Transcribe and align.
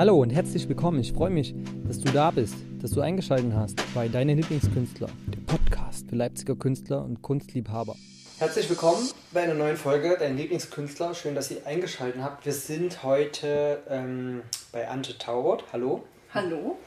Hallo 0.00 0.16
und 0.16 0.30
herzlich 0.30 0.66
willkommen. 0.66 0.98
Ich 1.00 1.12
freue 1.12 1.28
mich, 1.28 1.54
dass 1.86 1.98
du 2.00 2.10
da 2.10 2.30
bist, 2.30 2.54
dass 2.80 2.92
du 2.92 3.02
eingeschaltet 3.02 3.52
hast 3.54 3.76
bei 3.94 4.08
Deine 4.08 4.32
Lieblingskünstler, 4.32 5.08
der 5.26 5.40
Podcast 5.40 6.08
für 6.08 6.16
Leipziger 6.16 6.56
Künstler 6.56 7.04
und 7.04 7.20
Kunstliebhaber. 7.20 7.94
Herzlich 8.38 8.70
willkommen 8.70 9.10
bei 9.32 9.42
einer 9.42 9.52
neuen 9.52 9.76
Folge 9.76 10.16
Dein 10.18 10.38
Lieblingskünstler. 10.38 11.12
Schön, 11.12 11.34
dass 11.34 11.50
ihr 11.50 11.66
eingeschaltet 11.66 12.22
habt. 12.22 12.46
Wir 12.46 12.54
sind 12.54 13.02
heute 13.02 13.82
ähm, 13.90 14.40
bei 14.72 14.88
Ante 14.88 15.18
Taubert. 15.18 15.64
Hallo. 15.70 16.02
Hallo. 16.32 16.78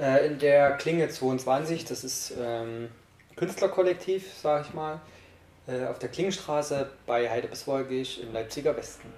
Äh, 0.00 0.28
in 0.28 0.38
der 0.38 0.78
Klinge 0.78 1.10
22. 1.10 1.84
Das 1.84 2.02
ist 2.02 2.32
ähm, 2.40 2.88
Künstlerkollektiv, 3.36 4.32
sage 4.32 4.64
ich 4.66 4.72
mal. 4.72 5.02
Äh, 5.66 5.84
auf 5.84 5.98
der 5.98 6.08
Klingenstraße 6.08 6.88
bei 7.04 7.28
Heide 7.28 7.48
bis 7.48 7.66
Wolgig 7.66 8.22
im 8.22 8.32
Leipziger 8.32 8.74
Westen. 8.74 9.08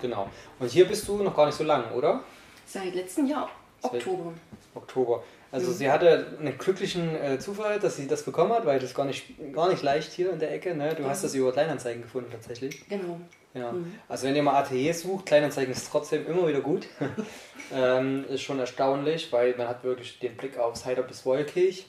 Genau. 0.00 0.30
Und 0.58 0.70
hier 0.70 0.88
bist 0.88 1.06
du 1.06 1.22
noch 1.22 1.36
gar 1.36 1.44
nicht 1.44 1.56
so 1.56 1.64
lang, 1.64 1.92
oder? 1.92 2.24
Seit 2.66 2.94
letztem 2.94 3.26
Jahr, 3.26 3.50
Oktober. 3.82 4.32
Oktober. 4.74 5.22
Also 5.52 5.70
mhm. 5.70 5.74
sie 5.74 5.90
hatte 5.90 6.36
einen 6.40 6.58
glücklichen 6.58 7.14
äh, 7.14 7.38
Zufall, 7.38 7.78
dass 7.78 7.96
sie 7.96 8.08
das 8.08 8.24
bekommen 8.24 8.52
hat, 8.52 8.66
weil 8.66 8.80
das 8.80 8.92
gar 8.92 9.04
nicht, 9.04 9.52
gar 9.52 9.68
nicht 9.68 9.82
leicht 9.82 10.12
hier 10.12 10.32
in 10.32 10.40
der 10.40 10.52
Ecke. 10.52 10.74
Ne? 10.74 10.94
Du 10.96 11.04
ja. 11.04 11.10
hast 11.10 11.22
das 11.22 11.34
über 11.34 11.52
Kleinanzeigen 11.52 12.02
gefunden 12.02 12.30
tatsächlich. 12.32 12.88
Genau. 12.88 13.20
Ja. 13.54 13.70
Mhm. 13.70 13.94
Also 14.08 14.26
wenn 14.26 14.34
ihr 14.34 14.42
mal 14.42 14.58
Atelier 14.58 14.92
sucht, 14.94 15.26
Kleinanzeigen 15.26 15.72
ist 15.72 15.88
trotzdem 15.88 16.26
immer 16.26 16.48
wieder 16.48 16.60
gut. 16.60 16.88
ähm, 17.72 18.24
ist 18.28 18.42
schon 18.42 18.58
erstaunlich, 18.58 19.32
weil 19.32 19.54
man 19.56 19.68
hat 19.68 19.84
wirklich 19.84 20.18
den 20.18 20.36
Blick 20.36 20.58
aufs 20.58 20.84
Heider 20.86 21.02
bis 21.02 21.24
Wolkig. 21.24 21.86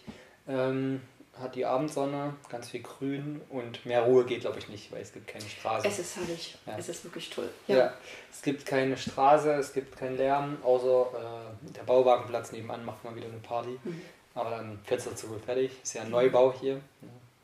Ähm, 0.47 1.01
hat 1.39 1.55
die 1.55 1.65
Abendsonne, 1.65 2.33
ganz 2.49 2.69
viel 2.69 2.81
Grün 2.81 3.41
und 3.49 3.85
mehr 3.85 4.03
Ruhe 4.03 4.25
geht, 4.25 4.41
glaube 4.41 4.59
ich, 4.59 4.69
nicht, 4.69 4.91
weil 4.91 5.01
es 5.01 5.11
gibt 5.11 5.27
keine 5.27 5.43
Straße. 5.43 5.87
Es 5.87 5.99
ist 5.99 6.15
herrlich. 6.15 6.57
Ja. 6.65 6.77
Es 6.77 6.89
ist 6.89 7.03
wirklich 7.03 7.29
toll. 7.29 7.49
Ja. 7.67 7.77
ja. 7.77 7.93
es 8.31 8.41
gibt 8.41 8.65
keine 8.65 8.95
Straße, 8.97 9.53
es 9.53 9.73
gibt 9.73 9.97
keinen 9.97 10.17
Lärm, 10.17 10.57
außer 10.63 11.07
äh, 11.13 11.73
der 11.75 11.83
Bauwagenplatz 11.83 12.51
nebenan 12.51 12.85
macht 12.85 13.03
mal 13.03 13.15
wieder 13.15 13.27
eine 13.27 13.37
Party. 13.37 13.77
Mhm. 13.83 14.01
Aber 14.33 14.49
dann 14.51 14.79
fährt 14.83 15.05
es 15.05 15.15
zu 15.15 15.27
fertig. 15.45 15.71
Ist 15.81 15.93
ja 15.93 16.01
ein 16.01 16.09
Neubau 16.09 16.53
hier. 16.59 16.81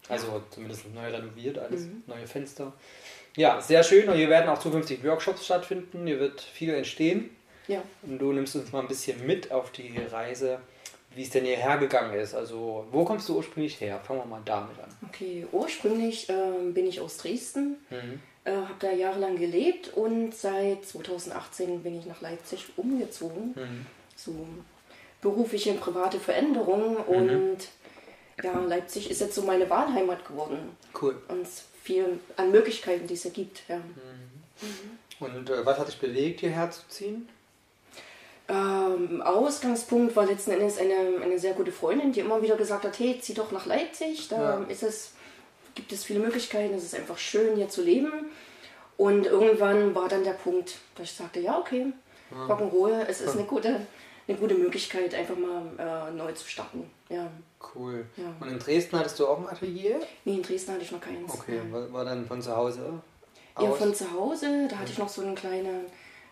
Also 0.09 0.43
zumindest 0.49 0.93
neu 0.93 1.09
renoviert, 1.09 1.57
alles 1.57 1.81
mhm. 1.81 2.03
neue 2.07 2.27
Fenster. 2.27 2.73
Ja, 3.37 3.61
sehr 3.61 3.83
schön. 3.83 4.09
Und 4.09 4.15
hier 4.15 4.29
werden 4.29 4.49
auch 4.49 4.59
zukünftig 4.59 5.03
Workshops 5.03 5.45
stattfinden. 5.45 6.05
Hier 6.05 6.19
wird 6.19 6.41
viel 6.41 6.73
entstehen. 6.73 7.29
Ja. 7.67 7.81
Und 8.01 8.19
du 8.19 8.33
nimmst 8.33 8.55
uns 8.55 8.71
mal 8.73 8.81
ein 8.81 8.87
bisschen 8.87 9.25
mit 9.25 9.51
auf 9.51 9.71
die 9.71 9.97
Reise 10.11 10.59
wie 11.15 11.23
es 11.23 11.29
denn 11.29 11.45
hierher 11.45 11.77
gegangen 11.77 12.13
ist. 12.13 12.33
Also, 12.33 12.85
wo 12.91 13.03
kommst 13.03 13.27
du 13.27 13.37
ursprünglich 13.37 13.79
her? 13.81 13.99
Fangen 13.99 14.21
wir 14.21 14.25
mal 14.25 14.41
damit 14.45 14.79
an. 14.79 14.89
Okay, 15.07 15.45
ursprünglich 15.51 16.29
äh, 16.29 16.71
bin 16.71 16.87
ich 16.87 17.01
aus 17.01 17.17
Dresden, 17.17 17.77
mhm. 17.89 18.21
äh, 18.45 18.51
habe 18.51 18.75
da 18.79 18.91
jahrelang 18.91 19.37
gelebt 19.37 19.93
und 19.93 20.33
seit 20.33 20.85
2018 20.85 21.83
bin 21.83 21.99
ich 21.99 22.05
nach 22.05 22.21
Leipzig 22.21 22.65
umgezogen. 22.77 23.53
Mhm. 23.55 23.85
So 24.15 24.47
berufliche 25.21 25.71
und 25.71 25.81
private 25.81 26.19
Veränderungen 26.19 26.93
mhm. 26.93 27.03
und 27.05 27.57
ja, 28.43 28.59
Leipzig 28.59 29.11
ist 29.11 29.21
jetzt 29.21 29.35
so 29.35 29.43
meine 29.43 29.69
Wahlheimat 29.69 30.25
geworden. 30.25 30.75
Cool. 30.99 31.21
Und 31.27 31.47
viel 31.83 32.19
an 32.37 32.51
Möglichkeiten, 32.51 33.07
die 33.07 33.13
es 33.13 33.31
gibt. 33.33 33.63
Ja. 33.67 33.77
Mhm. 33.77 34.97
Und 35.19 35.49
äh, 35.49 35.65
was 35.65 35.77
hat 35.77 35.87
dich 35.87 35.99
bewegt, 35.99 36.39
hierher 36.39 36.71
zu 36.71 36.87
ziehen? 36.87 37.29
Ähm, 38.51 39.21
Ausgangspunkt 39.21 40.13
war 40.17 40.25
letzten 40.25 40.51
Endes 40.51 40.77
eine, 40.77 41.23
eine 41.23 41.39
sehr 41.39 41.53
gute 41.53 41.71
Freundin, 41.71 42.11
die 42.11 42.19
immer 42.19 42.41
wieder 42.41 42.57
gesagt 42.57 42.83
hat, 42.83 42.99
hey, 42.99 43.17
zieh 43.21 43.33
doch 43.33 43.51
nach 43.53 43.65
Leipzig, 43.65 44.27
da 44.27 44.59
ja. 44.59 44.65
ist 44.67 44.83
es, 44.83 45.13
gibt 45.73 45.93
es 45.93 46.03
viele 46.03 46.19
Möglichkeiten, 46.19 46.73
es 46.73 46.83
ist 46.83 46.95
einfach 46.95 47.17
schön 47.17 47.55
hier 47.55 47.69
zu 47.69 47.81
leben. 47.81 48.11
Und 48.97 49.25
irgendwann 49.25 49.95
war 49.95 50.09
dann 50.09 50.25
der 50.25 50.33
Punkt, 50.33 50.79
dass 50.95 51.05
ich 51.05 51.13
sagte, 51.13 51.39
ja, 51.39 51.57
okay, 51.57 51.93
ja. 52.29 52.53
Rock'n'Roll, 52.53 53.05
es 53.07 53.21
ist 53.21 53.35
eine 53.37 53.45
gute, 53.45 53.79
eine 54.27 54.37
gute 54.37 54.55
Möglichkeit, 54.55 55.15
einfach 55.15 55.37
mal 55.37 56.09
äh, 56.09 56.11
neu 56.11 56.33
zu 56.33 56.45
starten. 56.45 56.89
Ja. 57.07 57.31
Cool. 57.73 58.05
Ja. 58.17 58.33
Und 58.41 58.49
in 58.49 58.59
Dresden 58.59 58.99
hattest 58.99 59.17
du 59.17 59.27
auch 59.27 59.39
ein 59.39 59.47
Atelier? 59.47 60.01
Nee, 60.25 60.35
in 60.35 60.43
Dresden 60.43 60.73
hatte 60.73 60.83
ich 60.83 60.91
noch 60.91 60.99
keins. 60.99 61.33
Okay, 61.33 61.61
war, 61.71 61.93
war 61.93 62.03
dann 62.03 62.25
von 62.25 62.41
zu 62.41 62.53
Hause? 62.53 63.01
Aus? 63.55 63.63
Ja, 63.63 63.71
von 63.71 63.95
zu 63.95 64.11
Hause, 64.11 64.67
da 64.69 64.77
hatte 64.77 64.91
ich 64.91 64.97
noch 64.97 65.09
so 65.09 65.21
eine 65.21 65.35
kleine 65.35 65.85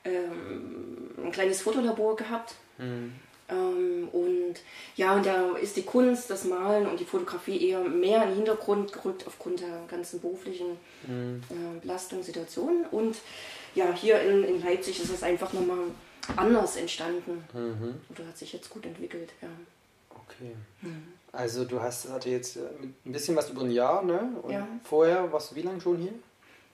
ähm, 0.05 1.11
ein 1.23 1.31
kleines 1.31 1.61
Fotolabor 1.61 2.15
gehabt. 2.15 2.55
Mhm. 2.77 3.13
Ähm, 3.49 4.07
und 4.11 4.55
ja, 4.95 5.15
und 5.15 5.25
da 5.25 5.55
ist 5.57 5.75
die 5.75 5.83
Kunst, 5.83 6.29
das 6.29 6.45
Malen 6.45 6.87
und 6.87 6.99
die 6.99 7.05
Fotografie 7.05 7.69
eher 7.69 7.81
mehr 7.81 8.23
in 8.23 8.29
den 8.29 8.35
Hintergrund 8.37 8.93
gerückt 8.93 9.25
aufgrund 9.25 9.61
der 9.61 9.85
ganzen 9.87 10.21
beruflichen 10.21 10.77
mhm. 11.07 11.41
äh, 11.49 11.79
Belastungssituation. 11.81 12.85
Und 12.91 13.17
ja, 13.75 13.91
hier 13.93 14.21
in, 14.21 14.43
in 14.43 14.63
Leipzig 14.63 15.01
ist 15.01 15.11
es 15.11 15.23
einfach 15.23 15.53
nochmal 15.53 15.79
anders 16.35 16.75
entstanden. 16.75 17.43
Mhm. 17.53 17.95
Oder 18.09 18.27
hat 18.27 18.37
sich 18.37 18.53
jetzt 18.53 18.69
gut 18.69 18.85
entwickelt, 18.85 19.31
ja. 19.41 19.49
Okay. 20.09 20.55
Mhm. 20.81 21.13
Also 21.31 21.65
du 21.65 21.79
hast 21.79 22.09
hatte 22.09 22.29
jetzt 22.29 22.57
äh, 22.57 22.61
ein 23.05 23.11
bisschen 23.11 23.35
was 23.35 23.49
über 23.49 23.61
ein 23.61 23.71
Jahr, 23.71 24.03
ne? 24.03 24.31
Und 24.41 24.51
ja. 24.51 24.67
vorher 24.83 25.31
warst 25.31 25.51
du 25.51 25.55
wie 25.55 25.61
lange 25.61 25.81
schon 25.81 25.97
hier? 25.97 26.13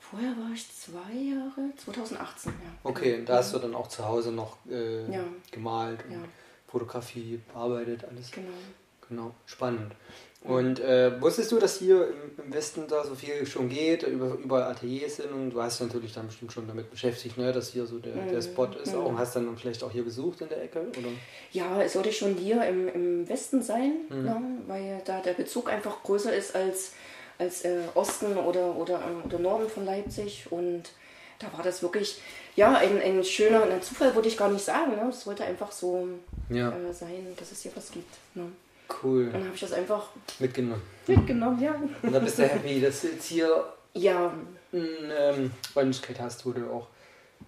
Vorher 0.10 0.32
war 0.38 0.52
ich 0.54 0.68
zwei 0.72 1.14
Jahre, 1.14 1.76
2018, 1.78 2.52
ja. 2.52 2.70
Okay, 2.84 3.20
und 3.20 3.28
da 3.28 3.38
hast 3.38 3.54
du 3.54 3.60
dann 3.60 3.74
auch 3.74 3.88
zu 3.88 4.06
Hause 4.06 4.32
noch 4.32 4.58
äh, 4.70 5.12
ja. 5.12 5.24
gemalt 5.52 6.06
und 6.06 6.12
ja. 6.12 6.20
Fotografie 6.68 7.42
bearbeitet, 7.52 8.06
alles. 8.06 8.32
Genau. 8.32 8.50
Genau, 9.08 9.36
spannend. 9.46 9.94
Und 10.48 10.80
äh, 10.80 11.20
wusstest 11.22 11.52
du, 11.52 11.60
dass 11.60 11.80
hier 11.80 12.08
im 12.38 12.54
Westen 12.54 12.88
da 12.88 13.04
so 13.04 13.16
viel 13.16 13.48
schon 13.48 13.68
geht, 13.68 14.04
über, 14.04 14.36
überall 14.36 14.72
Ateliers 14.72 15.16
sind 15.16 15.32
und 15.32 15.50
du 15.52 15.62
hast 15.62 15.82
natürlich 15.82 16.14
dann 16.14 16.28
bestimmt 16.28 16.54
schon 16.54 16.68
damit 16.68 16.92
beschäftigt, 16.92 17.38
ne, 17.38 17.52
dass 17.52 17.72
hier 17.72 17.88
so 17.88 17.98
der, 17.98 18.14
der 18.14 18.36
mhm. 18.36 18.42
Spot 18.42 18.68
ist 18.82 18.94
mhm. 18.94 19.00
auch 19.00 19.06
und 19.06 19.18
hast 19.18 19.36
dann 19.36 19.58
vielleicht 19.58 19.84
auch 19.84 19.92
hier 19.92 20.04
gesucht 20.04 20.42
in 20.42 20.50
der 20.50 20.64
Ecke? 20.64 20.82
Oder? 20.82 21.08
Ja, 21.52 21.82
es 21.82 21.94
sollte 21.94 22.12
schon 22.14 22.36
hier 22.36 22.64
im, 22.68 22.88
im 22.90 23.28
Westen 23.28 23.64
sein, 23.64 23.94
mhm. 24.10 24.24
ne, 24.24 24.42
weil 24.68 25.02
da 25.06 25.20
der 25.20 25.34
Bezug 25.34 25.72
einfach 25.72 26.04
größer 26.04 26.36
ist 26.36 26.56
als 26.56 26.94
als 27.38 27.66
äh, 27.66 27.79
Osten 27.94 28.38
oder, 28.38 28.75
oder, 28.75 29.01
ähm, 29.06 29.23
oder 29.25 29.40
Norden 29.40 29.69
von 29.69 29.85
Leipzig. 29.85 30.47
Und 30.51 30.84
da 31.40 31.51
war 31.53 31.63
das 31.63 31.81
wirklich, 31.81 32.22
ja, 32.56 32.78
ein, 32.78 33.01
ein 33.01 33.23
schöner 33.23 33.63
ein 33.63 33.81
Zufall, 33.81 34.16
würde 34.16 34.28
ich 34.28 34.38
gar 34.38 34.50
nicht 34.50 34.63
sagen. 34.63 34.96
Ne? 34.96 35.09
Es 35.09 35.28
wollte 35.28 35.44
einfach 35.44 35.72
so 35.72 36.07
ja. 36.50 36.69
äh, 36.69 36.94
sein, 36.94 37.28
dass 37.38 37.51
es 37.51 37.62
hier 37.62 37.72
was 37.75 37.91
gibt. 37.91 38.13
Ne? 38.34 38.51
Cool. 39.03 39.31
dann 39.31 39.44
habe 39.44 39.56
ich 39.56 39.62
das 39.62 39.74
einfach 39.74 40.09
mitgenommen. 40.40 40.81
Mitgenommen, 41.07 41.62
ja. 41.62 41.75
Und 42.03 42.13
dann 42.13 42.24
bist 42.24 42.38
du 42.38 42.44
happy, 42.44 42.79
dass 42.79 43.01
du 43.01 43.07
jetzt 43.07 43.25
hier 43.25 43.66
ja. 43.94 44.31
eine 44.72 45.13
ähm, 45.18 45.51
Räumlichkeit 45.75 46.19
hast, 46.19 46.45
wo 46.45 46.51
du 46.51 46.69
auch 46.69 46.88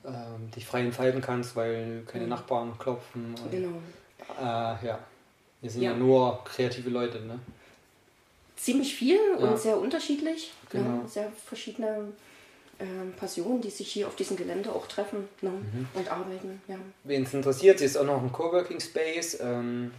ähm, 0.05 0.49
dich 0.55 0.65
frei 0.65 0.81
entfalten 0.81 1.21
kannst, 1.21 1.55
weil 1.55 2.03
keine 2.07 2.23
mhm. 2.23 2.31
Nachbarn 2.31 2.77
klopfen. 2.79 3.35
Und, 3.43 3.51
genau. 3.51 3.81
Äh, 4.39 4.85
ja. 4.85 4.99
Wir 5.61 5.69
sind 5.69 5.81
ja. 5.81 5.91
ja 5.91 5.97
nur 5.97 6.43
kreative 6.43 6.89
Leute, 6.89 7.19
ne? 7.21 7.39
Ziemlich 8.57 8.95
viel 8.95 9.19
ja. 9.39 9.45
und 9.45 9.59
sehr 9.59 9.79
unterschiedlich. 9.79 10.51
Genau. 10.69 10.89
Ne? 10.89 11.01
Sehr 11.07 11.31
verschiedene 11.45 12.09
ähm, 12.79 13.13
Passionen, 13.17 13.61
die 13.61 13.69
sich 13.69 13.91
hier 13.91 14.07
auf 14.07 14.15
diesem 14.15 14.35
Gelände 14.35 14.71
auch 14.71 14.87
treffen 14.87 15.27
ne? 15.41 15.49
mhm. 15.49 15.87
und 15.93 16.11
arbeiten. 16.11 16.61
Ja. 16.67 16.75
Wen 17.03 17.23
es 17.23 17.33
interessiert, 17.33 17.81
ist 17.81 17.97
auch 17.97 18.05
noch 18.05 18.21
ein 18.21 18.31
Coworking 18.31 18.79
Space, 18.79 19.39
ähm, 19.41 19.91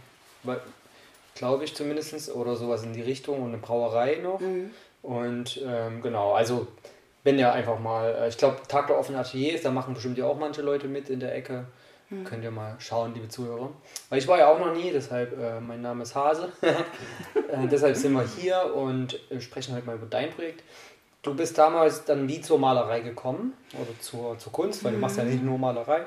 glaube 1.35 1.63
ich 1.63 1.75
zumindest, 1.75 2.33
oder 2.35 2.55
sowas 2.55 2.83
in 2.83 2.93
die 2.93 3.01
Richtung 3.01 3.41
und 3.41 3.49
eine 3.49 3.57
Brauerei 3.57 4.15
noch. 4.21 4.39
Mhm. 4.39 4.71
Und 5.01 5.61
ähm, 5.65 6.01
genau, 6.01 6.33
also 6.33 6.67
wenn 7.23 7.39
ihr 7.39 7.51
einfach 7.51 7.79
mal, 7.79 8.13
äh, 8.15 8.29
ich 8.29 8.37
glaube, 8.37 8.57
Tag 8.67 8.87
der 8.87 8.97
offenen 8.97 9.19
Ateliers, 9.19 9.61
da 9.61 9.71
machen 9.71 9.93
bestimmt 9.93 10.17
ja 10.17 10.25
auch 10.25 10.37
manche 10.37 10.61
Leute 10.61 10.87
mit 10.87 11.09
in 11.09 11.19
der 11.19 11.35
Ecke. 11.35 11.65
Hm. 12.09 12.23
Könnt 12.23 12.43
ihr 12.43 12.51
mal 12.51 12.75
schauen, 12.79 13.13
liebe 13.13 13.27
Zuhörer. 13.27 13.71
Weil 14.09 14.19
ich 14.19 14.27
war 14.27 14.39
ja 14.39 14.51
auch 14.51 14.59
noch 14.59 14.73
nie, 14.73 14.91
deshalb, 14.91 15.39
äh, 15.39 15.59
mein 15.59 15.81
Name 15.81 16.03
ist 16.03 16.15
Hase. 16.15 16.51
äh, 16.61 17.67
deshalb 17.71 17.95
sind 17.95 18.13
wir 18.13 18.27
hier 18.27 18.73
und 18.75 19.19
äh, 19.31 19.39
sprechen 19.39 19.75
heute 19.75 19.85
mal 19.85 19.95
über 19.95 20.07
dein 20.07 20.31
Projekt. 20.31 20.63
Du 21.21 21.35
bist 21.35 21.57
damals 21.57 22.05
dann 22.05 22.27
wie 22.27 22.41
zur 22.41 22.57
Malerei 22.57 23.01
gekommen 23.01 23.53
oder 23.73 23.99
zur, 23.99 24.39
zur 24.39 24.51
Kunst, 24.51 24.83
weil 24.83 24.91
mhm. 24.91 24.95
du 24.95 25.01
machst 25.01 25.17
ja 25.17 25.23
nicht 25.23 25.43
nur 25.43 25.57
Malerei. 25.57 26.05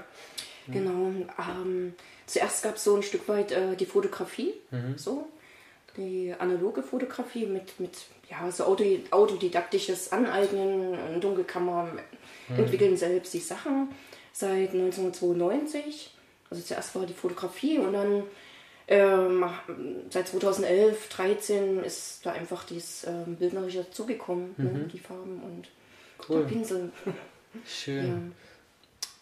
Genau. 0.69 1.13
Ähm, 1.39 1.95
zuerst 2.27 2.63
gab 2.63 2.77
es 2.77 2.85
so 2.85 2.97
ein 2.97 3.03
Stück 3.03 3.29
weit 3.29 3.53
äh, 3.53 3.77
die 3.77 3.87
Fotografie, 3.87 4.55
mhm. 4.71 4.97
so 4.97 5.29
die 5.97 6.35
analoge 6.39 6.83
Fotografie 6.83 7.47
mit, 7.47 7.79
mit 7.79 8.07
ja, 8.31 8.51
so 8.51 8.65
autodidaktisches 8.65 10.11
Aneignen, 10.11 11.21
Dunkelkammer, 11.21 11.89
mhm. 12.49 12.59
entwickeln 12.59 12.97
selbst 12.97 13.35
die 13.35 13.41
Sachen 13.41 13.91
seit 14.33 14.71
1992. 14.71 16.11
Also 16.51 16.63
zuerst 16.63 16.95
war 16.95 17.07
die 17.07 17.15
Fotografie 17.15 17.79
und 17.79 17.93
dann 17.93 18.25
ähm, 18.89 19.45
seit 20.11 20.29
2011, 20.29 21.09
13 21.09 21.85
ist 21.85 22.27
da 22.27 22.33
einfach 22.33 22.65
dieses 22.65 23.05
ähm, 23.05 23.37
Bildnerische 23.37 23.85
dazugekommen, 23.85 24.55
ne, 24.57 24.65
mhm. 24.65 24.79
ne, 24.79 24.85
die 24.93 24.99
Farben 24.99 25.41
und 25.43 25.69
cool. 26.29 26.41
der 26.41 26.49
Pinsel. 26.49 26.93
Schön. 27.67 28.33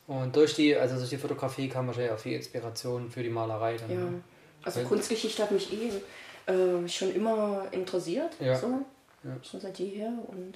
Ja. 0.08 0.14
Und 0.16 0.34
durch 0.34 0.54
die, 0.54 0.74
also 0.74 0.96
durch 0.96 1.10
die 1.10 1.18
Fotografie 1.18 1.68
kam 1.68 1.86
wahrscheinlich 1.86 2.12
auch 2.12 2.18
viel 2.18 2.34
Inspiration 2.34 3.10
für 3.10 3.22
die 3.22 3.28
Malerei. 3.28 3.76
Dann, 3.76 3.90
ja, 3.90 3.96
ne? 3.96 4.22
also 4.62 4.82
Kunstgeschichte 4.82 5.42
hat 5.42 5.52
mich 5.52 5.72
eh 5.72 6.50
äh, 6.50 6.88
schon 6.88 7.14
immer 7.14 7.66
interessiert, 7.70 8.32
ja. 8.40 8.56
so. 8.56 8.84
Ja. 9.22 9.36
schon 9.42 9.60
seit 9.60 9.78
jeher 9.78 10.12
und 10.28 10.54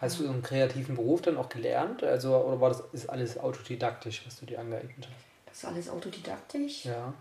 Hast 0.00 0.20
du 0.20 0.28
einen 0.28 0.42
kreativen 0.42 0.94
Beruf 0.96 1.22
dann 1.22 1.36
auch 1.36 1.48
gelernt? 1.48 2.02
Also, 2.04 2.36
oder 2.36 2.60
war 2.60 2.68
das 2.70 2.82
ist 2.92 3.08
alles 3.10 3.38
autodidaktisch, 3.38 4.22
was 4.26 4.38
du 4.38 4.46
dir 4.46 4.60
angeeignet 4.60 4.96
hast? 5.00 5.10
Das 5.46 5.56
ist 5.58 5.64
alles 5.64 5.88
autodidaktisch. 5.90 6.84
Ja. 6.84 7.12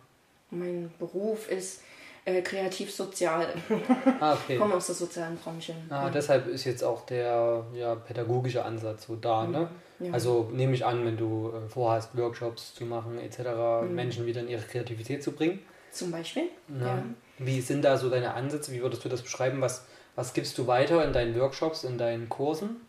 Mein 0.52 0.92
Beruf 1.00 1.50
ist 1.50 1.82
äh, 2.26 2.42
kreativ-sozial. 2.42 3.48
Ah, 4.20 4.34
okay. 4.34 4.54
Ich 4.54 4.60
komme 4.60 4.76
aus 4.76 4.88
der 4.88 4.96
sozialen 4.96 5.38
Branche. 5.38 5.74
Ah, 5.90 6.04
ja. 6.04 6.10
deshalb 6.10 6.48
ist 6.48 6.64
jetzt 6.66 6.84
auch 6.84 7.06
der 7.06 7.66
ja, 7.74 7.96
pädagogische 7.96 8.64
Ansatz 8.66 9.06
so 9.08 9.16
da, 9.16 9.46
ne? 9.46 9.70
Ja. 10.00 10.12
Also 10.14 10.50
nehme 10.54 10.74
ich 10.74 10.86
an, 10.86 11.06
wenn 11.06 11.18
du 11.18 11.52
äh, 11.52 11.70
vorhast, 11.70 12.16
Workshops 12.16 12.74
zu 12.76 12.86
machen 12.86 13.18
etc., 13.20 13.40
Mhm. 13.84 13.96
Menschen 13.96 14.26
wieder 14.26 14.42
in 14.42 14.48
ihre 14.50 14.62
Kreativität 14.62 15.24
zu 15.24 15.32
bringen. 15.32 15.60
Zum 15.92 16.12
Beispiel. 16.12 16.44
Ja. 16.80 16.86
Ja. 16.88 17.04
Wie 17.40 17.62
sind 17.62 17.84
da 17.84 17.98
so 17.98 18.10
deine 18.10 18.34
Ansätze? 18.34 18.72
Wie 18.72 18.82
würdest 18.82 19.04
du 19.06 19.10
das 19.10 19.22
beschreiben? 19.22 19.62
Was, 19.62 19.86
was 20.18 20.34
gibst 20.34 20.58
du 20.58 20.66
weiter 20.66 21.06
in 21.06 21.14
deinen 21.14 21.40
Workshops, 21.40 21.84
in 21.84 21.98
deinen 22.00 22.28
Kursen? 22.28 22.82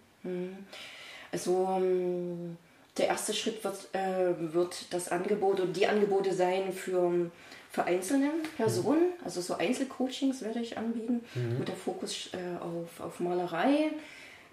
Also 1.30 1.69
ähm, 1.76 2.56
der 2.96 3.08
erste 3.08 3.34
Schritt 3.34 3.62
wird, 3.62 3.76
äh, 3.92 4.32
wird 4.52 4.92
das 4.92 5.10
Angebot 5.10 5.60
und 5.60 5.76
die 5.76 5.86
Angebote 5.86 6.32
sein 6.32 6.72
für, 6.72 7.30
für 7.70 7.84
einzelne 7.84 8.30
Personen. 8.56 9.12
Also 9.22 9.42
so 9.42 9.54
Einzelcoachings 9.56 10.40
werde 10.40 10.60
ich 10.60 10.78
anbieten, 10.78 11.20
wo 11.58 11.64
der 11.64 11.76
Fokus 11.76 12.30
äh, 12.32 12.62
auf, 12.62 13.06
auf 13.06 13.20
Malerei, 13.20 13.90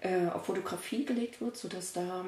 äh, 0.02 0.28
auf 0.34 0.44
Fotografie 0.44 1.06
gelegt 1.06 1.40
wird, 1.40 1.56
sodass 1.56 1.94
da 1.94 2.26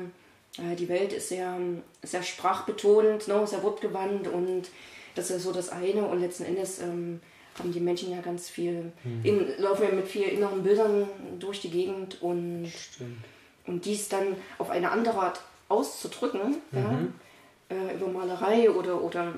äh, 0.57 0.75
die 0.77 0.89
Welt 0.89 1.13
ist 1.13 1.29
sehr, 1.29 1.59
sehr 2.03 2.23
sprachbetont, 2.23 3.29
ne, 3.29 3.47
sehr 3.47 3.63
wortgewandt 3.63 4.29
und 4.29 4.71
das 5.15 5.31
ist 5.31 5.43
so 5.43 5.53
das 5.53 5.69
eine 5.69 6.07
und 6.07 6.21
letzten 6.21 6.47
Endes 6.47 6.81
ähm, 6.81 7.21
haben 7.59 7.73
die 7.73 7.81
Menschen 7.81 8.11
ja 8.13 8.21
ganz 8.21 8.49
viel, 8.49 8.93
in, 9.23 9.47
laufen 9.59 9.85
ja 9.85 9.91
mit 9.93 10.07
vielen 10.09 10.31
inneren 10.31 10.63
Bildern 10.63 11.09
durch 11.39 11.61
die 11.61 11.71
Gegend 11.71 12.23
und 12.23 12.69
Stimmt. 12.69 13.19
und 13.67 13.85
dies 13.85 14.09
dann 14.09 14.37
auf 14.59 14.71
eine 14.71 14.91
andere 14.91 15.19
Art 15.19 15.41
auszudrücken, 15.69 16.57
ja, 16.73 16.99
äh, 17.71 17.95
über 17.97 18.09
Malerei 18.09 18.71
oder, 18.71 19.03
oder, 19.03 19.33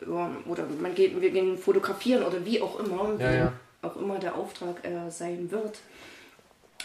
über, 0.00 0.30
oder 0.46 0.64
man 0.80 0.94
geht, 0.94 1.20
wir 1.20 1.30
gehen 1.30 1.56
fotografieren 1.56 2.24
oder 2.24 2.44
wie 2.44 2.60
auch 2.60 2.80
immer, 2.80 3.14
Ja, 3.18 3.32
wie 3.32 3.36
ja. 3.36 3.52
auch 3.82 3.96
immer 3.96 4.18
der 4.18 4.34
Auftrag 4.36 4.84
äh, 4.84 5.08
sein 5.10 5.50
wird, 5.50 5.78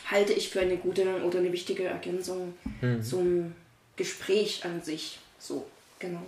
halte 0.10 0.34
ich 0.34 0.50
für 0.50 0.60
eine 0.62 0.78
gute 0.78 1.24
oder 1.24 1.40
eine 1.40 1.52
wichtige 1.52 1.86
Ergänzung 1.86 2.54
Mhm. 2.82 3.02
zum 3.04 3.56
Gespräch 3.96 4.64
an 4.66 4.82
sich. 4.82 5.20
So, 5.40 5.66
genau. 6.00 6.22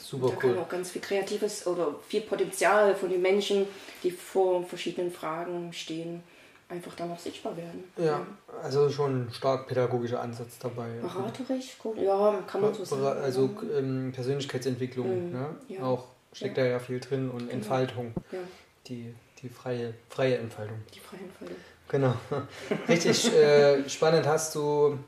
Super 0.00 0.28
da 0.30 0.36
kann 0.36 0.50
cool. 0.50 0.58
auch 0.58 0.68
ganz 0.68 0.90
viel 0.90 1.02
Kreatives 1.02 1.66
oder 1.66 1.94
viel 2.06 2.20
Potenzial 2.22 2.94
von 2.94 3.10
den 3.10 3.20
Menschen, 3.20 3.66
die 4.02 4.10
vor 4.10 4.64
verschiedenen 4.64 5.10
Fragen 5.10 5.72
stehen, 5.72 6.22
einfach 6.68 6.94
dann 6.94 7.10
auch 7.10 7.18
sichtbar 7.18 7.56
werden. 7.56 7.84
Ja, 7.96 8.24
also 8.62 8.88
schon 8.90 9.24
ein 9.26 9.32
stark 9.32 9.66
pädagogischer 9.66 10.20
Ansatz 10.20 10.58
dabei. 10.60 10.88
Beraterisch, 11.00 11.76
gut, 11.78 11.98
ja, 11.98 12.42
kann 12.46 12.60
man 12.60 12.72
so 12.74 12.84
sagen. 12.84 13.04
Also 13.22 13.50
ähm, 13.76 14.12
Persönlichkeitsentwicklung, 14.14 15.26
Mhm, 15.28 15.32
ne? 15.32 15.46
ja. 15.68 15.82
auch 15.82 16.04
steckt 16.32 16.56
da 16.58 16.64
ja 16.64 16.78
viel 16.78 17.00
drin 17.00 17.30
und 17.30 17.50
Entfaltung, 17.50 18.12
ja, 18.30 18.38
die, 18.86 19.14
die 19.42 19.48
freie, 19.48 19.94
freie 20.10 20.36
Entfaltung. 20.38 20.78
die 20.94 21.00
freie 21.00 21.20
Entfaltung. 21.20 21.56
Genau. 21.88 22.14
Richtig 22.88 23.32
äh, 23.34 23.88
spannend 23.88 24.26
hast 24.26 24.54
du, 24.54 24.98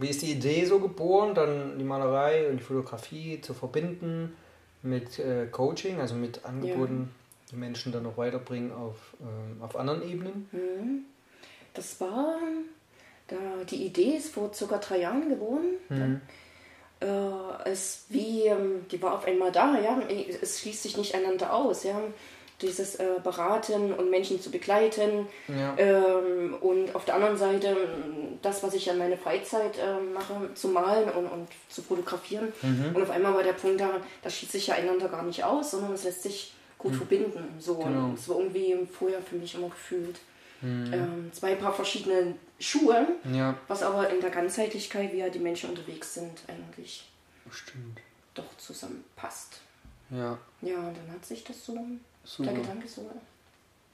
wie 0.00 0.08
ist 0.08 0.22
die 0.22 0.32
Idee 0.32 0.64
so 0.64 0.80
geboren, 0.80 1.34
dann 1.34 1.78
die 1.78 1.84
Malerei 1.84 2.48
und 2.48 2.56
die 2.56 2.64
Fotografie 2.64 3.40
zu 3.40 3.52
verbinden 3.52 4.34
mit 4.82 5.18
äh, 5.18 5.46
Coaching, 5.46 6.00
also 6.00 6.14
mit 6.14 6.44
Angeboten, 6.44 7.10
die 7.50 7.56
Menschen 7.56 7.92
dann 7.92 8.04
noch 8.04 8.16
weiterbringen 8.16 8.72
auf, 8.72 8.96
ähm, 9.20 9.62
auf 9.62 9.76
anderen 9.76 10.02
Ebenen. 10.08 10.48
Mhm. 10.52 11.04
Das 11.74 12.00
war, 12.00 12.38
da 13.28 13.36
die 13.68 13.86
Idee 13.86 14.16
ist 14.16 14.32
vor 14.32 14.52
circa 14.54 14.78
drei 14.78 15.00
Jahren 15.00 15.28
geboren. 15.28 15.66
Mhm. 15.90 16.20
Äh, 17.00 17.68
es 17.70 18.06
wie, 18.08 18.46
ähm, 18.46 18.86
die 18.90 19.00
war 19.02 19.14
auf 19.14 19.26
einmal 19.26 19.52
da, 19.52 19.78
ja. 19.78 20.00
Es 20.40 20.60
schließt 20.60 20.82
sich 20.82 20.96
nicht 20.96 21.14
einander 21.14 21.52
aus, 21.52 21.84
ja. 21.84 22.00
Dieses 22.62 22.96
äh, 22.96 23.06
Beraten 23.22 23.92
und 23.92 24.10
Menschen 24.10 24.40
zu 24.40 24.50
begleiten. 24.50 25.26
Ja. 25.48 25.74
Ähm, 25.78 26.54
und 26.60 26.94
auf 26.94 27.04
der 27.04 27.14
anderen 27.16 27.36
Seite 27.36 27.76
das, 28.42 28.62
was 28.62 28.74
ich 28.74 28.90
an 28.90 28.98
meine 28.98 29.16
Freizeit 29.16 29.78
ähm, 29.78 30.12
mache, 30.12 30.52
zu 30.54 30.68
malen 30.68 31.08
und, 31.10 31.26
und 31.26 31.48
zu 31.68 31.82
fotografieren. 31.82 32.52
Mhm. 32.62 32.92
Und 32.94 33.02
auf 33.02 33.10
einmal 33.10 33.34
war 33.34 33.42
der 33.42 33.52
Punkt 33.54 33.80
da, 33.80 33.90
das 34.22 34.34
schließt 34.36 34.52
sich 34.52 34.66
ja 34.68 34.74
einander 34.74 35.08
gar 35.08 35.22
nicht 35.22 35.44
aus, 35.44 35.70
sondern 35.72 35.92
es 35.92 36.04
lässt 36.04 36.22
sich 36.22 36.54
gut 36.78 36.94
verbinden. 36.94 37.44
So, 37.58 37.74
Mhm. 37.74 37.84
Genau. 37.84 38.12
es 38.14 38.28
war 38.28 38.38
irgendwie 38.38 38.76
vorher 38.90 39.20
für 39.22 39.36
mich 39.36 39.54
immer 39.54 39.68
gefühlt. 39.68 40.18
Mhm. 40.62 40.92
Ähm, 40.92 41.30
zwei 41.32 41.54
Paar 41.54 41.72
verschiedene 41.72 42.34
Schuhe, 42.58 43.08
ja, 43.32 43.54
was 43.68 43.82
aber 43.82 44.10
in 44.10 44.20
der 44.20 44.28
Ganzheitlichkeit, 44.30 45.12
wie 45.12 45.18
ja 45.18 45.30
die 45.30 45.38
Menschen 45.38 45.70
unterwegs 45.70 46.14
sind, 46.14 46.42
eigentlich 46.48 47.08
stimmt. 47.50 48.00
doch 48.34 48.44
zusammenpasst. 48.58 49.60
Ja, 50.10 50.36
Ja, 50.60 50.74
und 50.76 50.96
dann 50.96 51.12
hat 51.14 51.24
sich 51.24 51.44
das 51.44 51.64
so, 51.64 51.78
super. 52.36 52.50
der 52.52 52.60
Gedanke 52.60 52.88
so. 52.88 53.10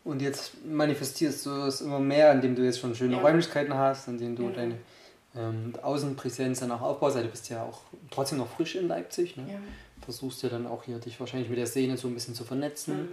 Und 0.04 0.22
jetzt 0.22 0.52
manifestierst 0.64 1.46
du 1.46 1.50
es 1.62 1.80
immer 1.80 1.98
mehr, 1.98 2.32
indem 2.32 2.54
du 2.54 2.62
jetzt 2.62 2.78
schon 2.78 2.94
schöne 2.94 3.16
Ja. 3.16 3.22
Räumlichkeiten 3.22 3.74
hast, 3.74 4.06
indem 4.08 4.36
du 4.36 4.44
Ja. 4.44 4.50
deine 4.50 4.74
ähm, 5.36 5.74
Außenpräsenz 5.82 6.60
dann 6.60 6.70
auch 6.70 6.80
aufbaust. 6.80 7.16
Also 7.16 7.26
du 7.26 7.32
bist 7.32 7.48
ja 7.50 7.62
auch 7.62 7.80
trotzdem 8.10 8.38
noch 8.38 8.48
frisch 8.48 8.76
in 8.76 8.88
Leipzig. 8.88 9.36
Ne? 9.36 9.44
Ja. 9.52 9.58
Versuchst 10.02 10.42
ja 10.42 10.48
dann 10.48 10.66
auch 10.66 10.84
hier 10.84 10.98
dich 10.98 11.18
wahrscheinlich 11.20 11.48
mit 11.50 11.58
der 11.58 11.66
Szene 11.66 11.96
so 11.96 12.08
ein 12.08 12.14
bisschen 12.14 12.34
zu 12.34 12.44
vernetzen. 12.44 12.96
Mhm. 13.02 13.08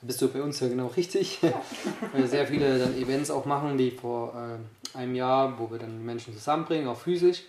Da 0.00 0.06
bist 0.06 0.22
du 0.22 0.28
bei 0.28 0.40
uns 0.42 0.58
ja 0.60 0.68
genau 0.68 0.86
richtig. 0.88 1.38
Weil 2.12 2.22
wir 2.22 2.28
sehr 2.28 2.46
viele 2.46 2.78
dann 2.78 2.96
Events 2.96 3.30
auch 3.30 3.44
machen, 3.44 3.78
wie 3.78 3.90
vor 3.90 4.34
äh, 4.94 4.96
einem 4.98 5.14
Jahr, 5.14 5.58
wo 5.58 5.70
wir 5.70 5.78
dann 5.78 6.04
Menschen 6.04 6.32
zusammenbringen, 6.34 6.88
auch 6.88 6.98
physisch. 6.98 7.42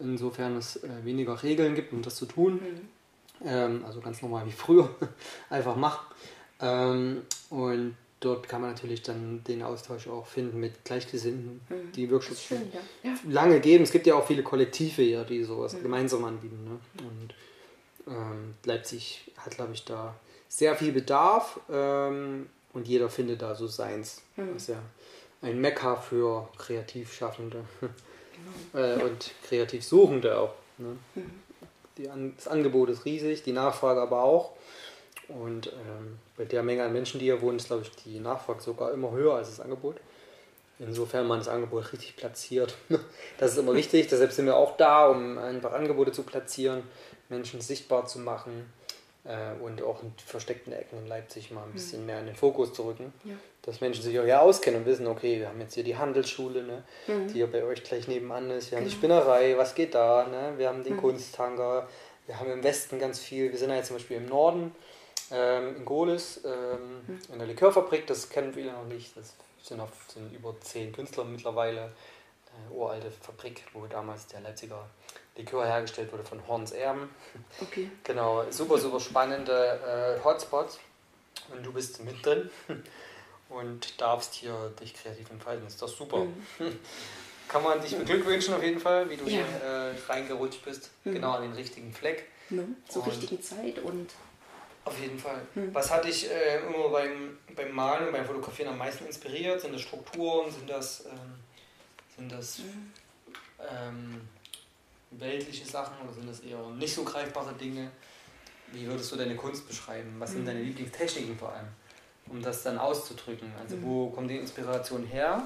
Insofern 0.00 0.56
es 0.56 0.76
äh, 0.76 0.88
weniger 1.04 1.42
Regeln 1.42 1.74
gibt, 1.74 1.92
um 1.92 2.00
das 2.02 2.14
zu 2.16 2.26
tun. 2.26 2.54
Mhm. 2.54 3.46
Ähm, 3.46 3.84
also 3.86 4.00
ganz 4.00 4.22
normal 4.22 4.46
wie 4.46 4.52
früher. 4.52 4.88
Einfach 5.50 5.76
machen. 5.76 6.06
Ähm, 6.60 7.22
und 7.50 7.96
dort 8.20 8.48
kann 8.48 8.60
man 8.62 8.70
natürlich 8.70 9.02
dann 9.02 9.44
den 9.44 9.62
Austausch 9.62 10.08
auch 10.08 10.26
finden 10.26 10.58
mit 10.58 10.84
Gleichgesinnten, 10.84 11.60
Mhm. 11.68 11.92
die 11.92 12.10
Workshops 12.10 12.42
schön, 12.44 12.62
ja. 12.72 13.10
ja. 13.10 13.16
lange 13.28 13.60
geben. 13.60 13.84
Es 13.84 13.92
gibt 13.92 14.06
ja 14.06 14.14
auch 14.14 14.26
viele 14.26 14.42
Kollektive 14.42 15.02
hier, 15.02 15.24
die 15.24 15.44
sowas 15.44 15.74
Mhm. 15.74 15.82
gemeinsam 15.82 16.24
anbieten. 16.24 16.64
Ne? 16.64 17.04
Und 17.06 17.34
ähm, 18.12 18.54
Leipzig 18.64 19.30
hat, 19.36 19.54
glaube 19.56 19.74
ich, 19.74 19.84
da 19.84 20.14
sehr 20.48 20.74
viel 20.76 20.92
Bedarf 20.92 21.60
ähm, 21.70 22.48
und 22.72 22.86
jeder 22.88 23.08
findet 23.10 23.42
da 23.42 23.54
so 23.54 23.66
seins. 23.66 24.22
Mhm. 24.36 24.54
Das 24.54 24.62
ist 24.62 24.68
ja 24.68 24.82
ein 25.42 25.60
Mekka 25.60 25.96
für 25.96 26.48
Kreativschaffende 26.56 27.64
Genau. 27.80 28.84
äh, 28.86 29.02
und 29.02 29.32
Kreativsuchende 29.46 30.38
auch. 30.38 30.54
Ne? 30.78 30.96
Mhm. 31.14 32.10
An 32.10 32.34
das 32.36 32.46
Angebot 32.48 32.90
ist 32.90 33.04
riesig, 33.06 33.42
die 33.42 33.52
Nachfrage 33.52 34.00
aber 34.02 34.22
auch. 34.22 34.52
Und 35.28 35.68
ähm, 35.68 36.18
bei 36.36 36.44
der 36.44 36.62
Menge 36.62 36.84
an 36.84 36.92
Menschen, 36.92 37.18
die 37.18 37.26
hier 37.26 37.40
wohnen, 37.42 37.56
ist, 37.58 37.66
glaube 37.68 37.82
ich, 37.82 37.90
die 38.04 38.20
Nachfrage 38.20 38.60
sogar 38.62 38.92
immer 38.92 39.10
höher 39.10 39.34
als 39.34 39.48
das 39.50 39.60
Angebot. 39.60 39.96
Insofern 40.78 41.26
man 41.26 41.38
das 41.38 41.48
Angebot 41.48 41.92
richtig 41.92 42.16
platziert. 42.16 42.74
Das 43.38 43.52
ist 43.52 43.58
immer 43.58 43.74
wichtig, 43.74 44.08
deshalb 44.08 44.32
sind 44.32 44.46
wir 44.46 44.56
auch 44.56 44.76
da, 44.76 45.06
um 45.08 45.36
einfach 45.38 45.72
Angebote 45.72 46.12
zu 46.12 46.22
platzieren, 46.22 46.82
Menschen 47.28 47.60
sichtbar 47.60 48.06
zu 48.06 48.18
machen 48.18 48.72
äh, 49.24 49.52
und 49.62 49.82
auch 49.82 50.02
in 50.02 50.12
versteckten 50.24 50.72
Ecken 50.72 50.98
in 50.98 51.06
Leipzig 51.06 51.50
mal 51.50 51.64
ein 51.64 51.72
bisschen 51.72 52.06
mehr 52.06 52.20
in 52.20 52.26
den 52.26 52.34
Fokus 52.36 52.72
zu 52.72 52.82
rücken. 52.84 53.12
Ja. 53.24 53.34
Dass 53.62 53.80
Menschen 53.80 54.02
sich 54.02 54.18
auch 54.20 54.24
hier 54.24 54.40
auskennen 54.40 54.80
und 54.80 54.86
wissen, 54.86 55.06
okay, 55.06 55.40
wir 55.40 55.48
haben 55.48 55.60
jetzt 55.60 55.74
hier 55.74 55.82
die 55.84 55.96
Handelsschule, 55.96 56.62
ne, 56.62 56.84
Mhm. 57.08 57.26
die 57.28 57.34
hier 57.34 57.50
bei 57.50 57.64
euch 57.64 57.82
gleich 57.82 58.06
nebenan 58.08 58.50
ist, 58.50 58.70
wir 58.70 58.78
haben 58.78 58.84
die 58.84 58.90
Genau. 58.90 59.00
Spinnerei, 59.20 59.56
was 59.58 59.74
geht 59.74 59.94
da, 59.94 60.26
ne? 60.26 60.54
wir 60.56 60.68
haben 60.68 60.84
den 60.84 60.94
Mhm. 60.96 61.00
Kunsthangar, 61.00 61.88
wir 62.26 62.38
haben 62.38 62.50
im 62.52 62.62
Westen 62.62 62.98
ganz 62.98 63.18
viel, 63.18 63.50
wir 63.50 63.58
sind 63.58 63.70
ja 63.70 63.76
jetzt 63.76 63.88
zum 63.88 63.96
Beispiel 63.96 64.18
im 64.18 64.26
Norden, 64.26 64.74
ähm, 65.30 65.76
in 65.76 65.84
Gohlis, 65.84 66.40
ähm, 66.44 67.00
Mhm. 67.06 67.18
in 67.32 67.38
der 67.38 67.48
Likörfabrik, 67.48 68.06
das 68.06 68.28
kennen 68.28 68.52
viele 68.54 68.72
noch 68.72 68.84
nicht, 68.84 69.16
das 69.16 69.34
sind, 69.62 69.80
auf, 69.80 69.90
sind 70.12 70.32
über 70.32 70.54
zehn 70.60 70.92
Künstler 70.92 71.24
mittlerweile, 71.24 71.92
äh, 72.70 72.72
uralte 72.72 73.10
Fabrik, 73.10 73.62
wo 73.72 73.86
damals 73.86 74.26
der 74.28 74.40
Leipziger 74.40 74.88
Likör 75.36 75.66
hergestellt 75.66 76.12
wurde 76.12 76.24
von 76.24 76.46
Horns 76.48 76.72
Erben. 76.72 77.10
Okay. 77.60 77.90
Genau, 78.04 78.44
super, 78.50 78.78
super 78.78 79.00
spannende 79.00 80.16
äh, 80.20 80.24
Hotspots 80.24 80.78
und 81.52 81.64
du 81.64 81.72
bist 81.72 82.02
mittendrin 82.04 82.50
und 83.48 84.00
darfst 84.00 84.34
hier 84.34 84.72
dich 84.80 84.94
kreativ 84.94 85.30
entfalten, 85.30 85.66
ist 85.66 85.80
doch 85.82 85.88
super. 85.88 86.24
Mhm. 86.24 86.34
Kann 87.48 87.62
man 87.62 87.80
dich 87.80 87.96
beglückwünschen 87.96 88.54
auf 88.54 88.62
jeden 88.62 88.80
Fall, 88.80 89.08
wie 89.08 89.16
du 89.16 89.24
Ja. 89.24 89.30
hier 89.30 89.44
äh, 89.62 89.92
reingerutscht 90.08 90.64
bist, 90.64 90.90
Mhm. 91.04 91.14
genau 91.14 91.32
an 91.32 91.42
den 91.42 91.52
richtigen 91.52 91.92
Fleck. 91.92 92.24
Ne? 92.50 92.66
Zur 92.88 93.02
Und- 93.04 93.10
richtigen 93.10 93.40
Zeit 93.42 93.78
und 93.80 94.10
Auf 94.86 95.00
jeden 95.00 95.18
Fall. 95.18 95.42
Mhm. 95.56 95.74
Was 95.74 95.90
hat 95.90 96.04
dich 96.04 96.30
äh, 96.30 96.58
immer 96.60 96.88
beim, 96.90 97.36
beim 97.56 97.72
Malen 97.72 98.06
und 98.06 98.12
beim 98.12 98.24
Fotografieren 98.24 98.70
am 98.70 98.78
meisten 98.78 99.04
inspiriert? 99.04 99.60
Sind 99.60 99.74
das 99.74 99.82
Strukturen? 99.82 100.48
Sind 100.50 100.70
das, 100.70 101.04
ähm, 101.06 101.34
sind 102.16 102.30
das 102.30 102.60
Mhm. 102.60 102.92
ähm, 103.58 104.20
weltliche 105.10 105.64
Sachen 105.66 105.94
oder 106.04 106.12
sind 106.14 106.28
das 106.28 106.38
eher 106.40 106.58
nicht 106.70 106.94
so 106.94 107.02
greifbare 107.02 107.52
Dinge? 107.54 107.90
Wie 108.72 108.86
würdest 108.86 109.10
du 109.10 109.16
deine 109.16 109.34
Kunst 109.34 109.66
beschreiben? 109.66 110.14
Was 110.20 110.30
sind 110.32 110.42
Mhm. 110.42 110.46
deine 110.46 110.62
Lieblingstechniken 110.62 111.36
vor 111.36 111.52
allem, 111.52 111.66
um 112.28 112.40
das 112.40 112.62
dann 112.62 112.78
auszudrücken? 112.78 113.50
Also 113.58 113.76
Mhm. 113.76 113.82
wo 113.82 114.10
kommt 114.10 114.30
die 114.30 114.36
Inspiration 114.38 115.04
her? 115.04 115.44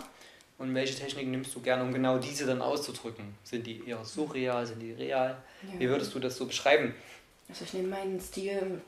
Und 0.59 0.75
welche 0.75 0.95
Techniken 0.95 1.31
nimmst 1.31 1.55
du 1.55 1.61
gerne, 1.63 1.83
um 1.83 1.91
genau 1.95 2.19
diese 2.19 2.45
dann 2.45 2.61
auszudrücken? 2.61 3.35
Sind 3.43 3.67
die 3.67 3.89
eher 3.89 4.05
surreal, 4.05 4.67
sind 4.67 4.81
die 4.81 4.93
real? 4.93 5.43
Wie 5.79 5.85
ja. 5.85 5.91
würdest 5.91 6.15
du 6.15 6.19
das 6.19 6.37
so 6.37 6.45
beschreiben? 6.45 6.95
Also 7.51 7.65
ich 7.65 7.75
nehme 7.75 7.89
meinen 7.89 8.21
Stil 8.21 8.81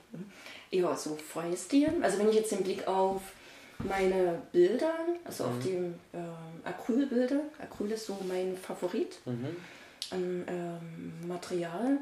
eher 0.71 0.97
so 0.97 1.17
freie 1.17 1.57
Stil. 1.57 1.93
Also 2.01 2.19
wenn 2.19 2.29
ich 2.29 2.37
jetzt 2.37 2.53
den 2.53 2.63
Blick 2.63 2.87
auf 2.89 3.21
meine 3.79 4.41
Bilder, 4.53 4.93
also 5.25 5.45
mhm. 5.45 5.51
auf 5.51 5.59
die 5.65 6.17
äh, 6.17 6.69
Acrylbilder, 6.69 7.41
Acryl 7.61 7.91
ist 7.93 8.07
so 8.07 8.17
mein 8.29 8.57
Favorit 8.57 9.19
mhm. 9.25 9.57
an 10.11 10.45
ähm, 10.49 11.29
Material, 11.29 11.99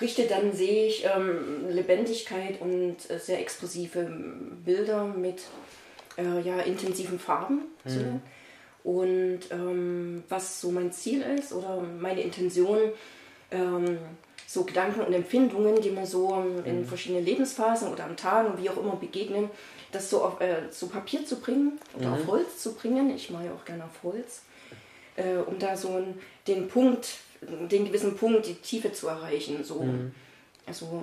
richte, 0.00 0.26
dann 0.26 0.52
sehe 0.52 0.86
ich 0.88 1.04
ähm, 1.04 1.68
Lebendigkeit 1.70 2.60
und 2.60 3.10
äh, 3.10 3.18
sehr 3.18 3.40
explosive 3.40 4.10
Bilder 4.64 5.06
mit 5.06 5.42
äh, 6.18 6.40
ja, 6.40 6.60
intensiven 6.60 7.18
Farben. 7.18 7.62
Mhm. 7.84 7.90
So. 7.90 8.20
Und 8.84 9.40
ähm, 9.50 10.24
was 10.28 10.60
so 10.60 10.70
mein 10.72 10.92
Ziel 10.92 11.22
ist 11.22 11.52
oder 11.52 11.80
meine 11.80 12.20
Intention, 12.20 12.78
ähm, 13.52 13.98
so 14.52 14.64
Gedanken 14.64 15.00
und 15.00 15.14
Empfindungen, 15.14 15.80
die 15.80 15.88
mir 15.88 16.04
so 16.04 16.34
ähm, 16.34 16.62
in 16.66 16.80
mhm. 16.80 16.84
verschiedenen 16.84 17.24
Lebensphasen 17.24 17.88
oder 17.88 18.04
am 18.04 18.18
Tag 18.18 18.46
wie 18.58 18.68
auch 18.68 18.76
immer 18.76 18.96
begegnen, 18.96 19.48
das 19.92 20.10
so 20.10 20.22
auf 20.22 20.42
äh, 20.42 20.68
zu 20.70 20.88
Papier 20.88 21.24
zu 21.24 21.36
bringen 21.36 21.80
oder 21.96 22.08
mhm. 22.08 22.14
auf 22.14 22.26
Holz 22.26 22.58
zu 22.58 22.74
bringen. 22.74 23.14
Ich 23.16 23.30
mache 23.30 23.46
ja 23.46 23.52
auch 23.54 23.64
gerne 23.64 23.84
auf 23.84 24.02
Holz, 24.02 24.42
äh, 25.16 25.36
um 25.36 25.58
da 25.58 25.74
so 25.74 25.88
einen, 25.94 26.20
den 26.46 26.68
Punkt, 26.68 27.16
den 27.40 27.86
gewissen 27.86 28.14
Punkt, 28.14 28.46
die 28.46 28.56
Tiefe 28.56 28.92
zu 28.92 29.08
erreichen. 29.08 29.64
So. 29.64 29.84
Mhm. 29.84 30.12
Also 30.66 31.02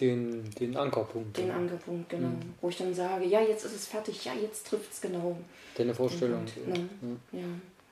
den, 0.00 0.50
den 0.58 0.76
Ankerpunkt. 0.76 1.38
Den 1.38 1.52
Ankerpunkt, 1.52 2.10
genau. 2.10 2.26
Mhm. 2.26 2.54
Wo 2.60 2.70
ich 2.70 2.76
dann 2.76 2.92
sage, 2.92 3.24
ja, 3.24 3.40
jetzt 3.40 3.64
ist 3.64 3.76
es 3.76 3.86
fertig, 3.86 4.24
ja, 4.24 4.32
jetzt 4.34 4.66
trifft 4.66 4.92
es 4.92 5.00
genau. 5.00 5.36
Deine 5.76 5.94
Vorstellung. 5.94 6.40
Und, 6.40 6.52
ja. 6.76 7.40
ja. 7.40 7.46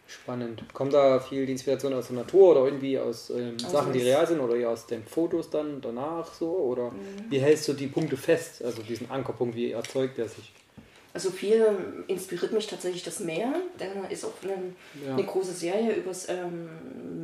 Spannend. 0.08 0.62
Kommt 0.72 0.94
da 0.94 1.20
viel 1.20 1.44
die 1.44 1.52
Inspiration 1.52 1.92
aus 1.92 2.06
der 2.06 2.16
Natur 2.16 2.52
oder 2.52 2.64
irgendwie 2.64 2.98
aus 2.98 3.28
ähm, 3.28 3.58
also 3.62 3.68
Sachen, 3.68 3.92
die 3.92 4.00
real 4.00 4.26
sind 4.26 4.40
oder 4.40 4.56
eher 4.56 4.70
aus 4.70 4.86
den 4.86 5.04
Fotos 5.04 5.50
dann 5.50 5.82
danach 5.82 6.32
so? 6.32 6.48
Oder 6.48 6.90
mhm. 6.90 7.26
wie 7.28 7.38
hältst 7.38 7.68
du 7.68 7.74
die 7.74 7.88
Punkte 7.88 8.16
fest? 8.16 8.64
Also 8.64 8.82
diesen 8.82 9.10
Ankerpunkt, 9.10 9.54
wie 9.54 9.72
erzeugt 9.72 10.18
er 10.18 10.26
sich? 10.26 10.50
Also 11.12 11.30
viel 11.30 12.04
inspiriert 12.06 12.52
mich 12.52 12.66
tatsächlich 12.66 13.02
das 13.02 13.20
Meer. 13.20 13.52
Da 13.76 13.84
ist 14.08 14.24
auch 14.24 14.32
eine, 14.42 14.72
ja. 15.04 15.12
eine 15.12 15.24
große 15.24 15.52
Serie 15.52 15.92
übers 15.92 16.26
ähm, 16.30 16.70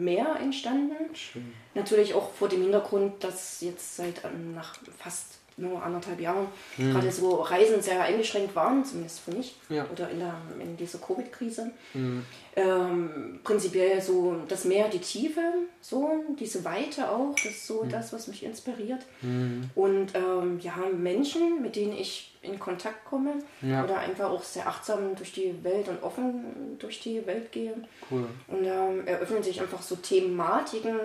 Meer 0.05 0.37
entstanden. 0.43 1.14
Schön. 1.14 1.55
Natürlich 1.75 2.12
auch 2.12 2.33
vor 2.33 2.50
dem 2.50 2.62
Hintergrund, 2.62 3.25
dass 3.25 3.62
jetzt 3.62 3.97
seit 3.97 4.25
ähm, 4.25 4.55
nach 4.55 4.76
fast 4.99 5.38
nur 5.56 5.82
anderthalb 5.82 6.20
Jahren 6.20 6.46
mhm. 6.76 6.92
gerade 6.92 7.11
so 7.11 7.37
Reisen 7.37 7.80
sehr 7.80 8.02
eingeschränkt 8.02 8.56
waren, 8.56 8.84
zumindest 8.84 9.20
für 9.20 9.32
mich, 9.32 9.56
ja. 9.68 9.87
oder 9.92 10.11
in, 10.11 10.18
der, 10.18 10.34
in 10.61 10.76
dieser 10.76 10.99
Covid-Krise. 10.99 11.70
Mhm. 11.94 12.25
Ähm, 12.56 13.40
prinzipiell 13.42 14.00
so 14.00 14.37
das 14.49 14.64
Meer, 14.64 14.88
die 14.88 15.00
Tiefe, 15.00 15.40
so 15.80 16.25
diese 16.38 16.64
Weite 16.64 17.11
auch, 17.11 17.34
das 17.34 17.46
ist 17.46 17.66
so 17.66 17.84
mhm. 17.84 17.90
das, 17.90 18.12
was 18.12 18.28
mich 18.28 18.44
inspiriert. 18.44 19.04
Mhm. 19.23 19.70
Und 19.75 20.14
ähm, 20.14 20.61
ja, 20.61 20.76
Menschen, 20.96 21.62
mit 21.62 21.76
denen 21.76 21.92
ich 21.92 22.34
in 22.42 22.58
Kontakt 22.58 23.04
komme 23.06 23.34
ja. 23.62 23.82
oder 23.84 23.99
einfach 23.99 24.30
auch 24.30 24.42
sehr 24.42 24.68
achtsam 24.68 25.16
durch 25.16 25.32
die 25.32 25.64
Welt 25.64 25.88
und 25.88 26.02
offen 26.02 26.76
durch 26.78 27.00
die 27.00 27.26
Welt 27.26 27.50
gehe. 27.52 27.75
Cool. 28.11 28.26
Und 28.49 28.64
da 28.64 28.88
ähm, 28.88 29.06
eröffnen 29.06 29.42
sich 29.42 29.61
einfach 29.61 29.82
so 29.82 29.96
Thematiken 29.96 30.99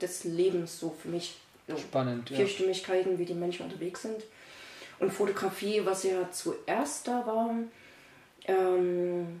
des 0.00 0.24
Lebens 0.24 0.80
so 0.80 0.96
für 1.00 1.08
mich 1.08 1.36
Spannend, 1.76 2.30
ja. 2.30 2.36
Vierstimmigkeiten, 2.36 3.18
wie 3.18 3.24
die 3.24 3.34
Menschen 3.34 3.66
unterwegs 3.66 4.02
sind. 4.02 4.22
Und 5.00 5.12
Fotografie, 5.12 5.82
was 5.84 6.02
ja 6.02 6.30
zuerst 6.30 7.06
da 7.06 7.26
war, 7.26 7.50
ähm, 8.46 9.40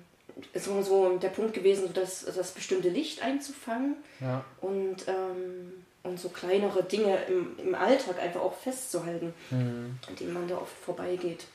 ist 0.52 0.66
immer 0.66 0.82
so 0.82 1.16
der 1.18 1.30
Punkt 1.30 1.54
gewesen, 1.54 1.90
das, 1.94 2.24
das 2.24 2.52
bestimmte 2.52 2.88
Licht 2.88 3.22
einzufangen 3.22 3.96
ja. 4.20 4.44
und, 4.60 5.08
ähm, 5.08 5.84
und 6.04 6.20
so 6.20 6.28
kleinere 6.28 6.84
Dinge 6.84 7.18
im, 7.24 7.56
im 7.58 7.74
Alltag 7.74 8.20
einfach 8.20 8.40
auch 8.40 8.56
festzuhalten, 8.56 9.34
mhm. 9.50 9.98
an 10.06 10.16
denen 10.16 10.32
man 10.32 10.46
da 10.46 10.58
oft 10.58 10.76
vorbeigeht. 10.76 11.46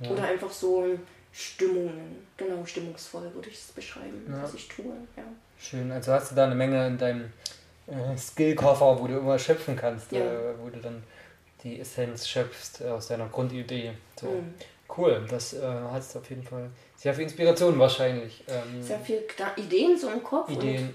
Ja. 0.00 0.10
Oder 0.10 0.24
einfach 0.24 0.50
so 0.50 0.98
Stimmungen, 1.32 2.26
genau, 2.36 2.64
stimmungsvoll 2.64 3.34
würde 3.34 3.48
ich 3.48 3.56
es 3.56 3.72
beschreiben, 3.72 4.26
ja. 4.28 4.42
was 4.42 4.54
ich 4.54 4.68
tue. 4.68 4.92
Ja. 5.16 5.24
Schön, 5.58 5.90
also 5.90 6.12
hast 6.12 6.32
du 6.32 6.34
da 6.34 6.44
eine 6.44 6.54
Menge 6.54 6.86
in 6.86 6.98
deinem 6.98 7.32
äh, 7.86 8.16
Skillkoffer, 8.16 8.98
wo 9.00 9.06
du 9.06 9.18
immer 9.18 9.38
schöpfen 9.38 9.76
kannst, 9.76 10.12
ja. 10.12 10.20
äh, 10.20 10.54
wo 10.60 10.68
du 10.68 10.78
dann 10.78 11.02
die 11.62 11.80
Essenz 11.80 12.28
schöpfst 12.28 12.80
äh, 12.80 12.88
aus 12.88 13.08
deiner 13.08 13.28
Grundidee. 13.28 13.92
So. 14.20 14.26
Mhm. 14.26 14.54
Cool, 14.96 15.26
das 15.30 15.54
äh, 15.54 15.60
hast 15.90 16.14
du 16.14 16.18
auf 16.18 16.28
jeden 16.28 16.42
Fall 16.42 16.68
sehr 16.96 17.14
viel 17.14 17.24
Inspiration 17.24 17.78
wahrscheinlich. 17.78 18.44
Ähm, 18.46 18.82
sehr 18.82 19.00
viele 19.00 19.22
Ideen 19.56 19.96
so 19.96 20.10
im 20.10 20.22
Kopf. 20.22 20.50
Ideen. 20.50 20.94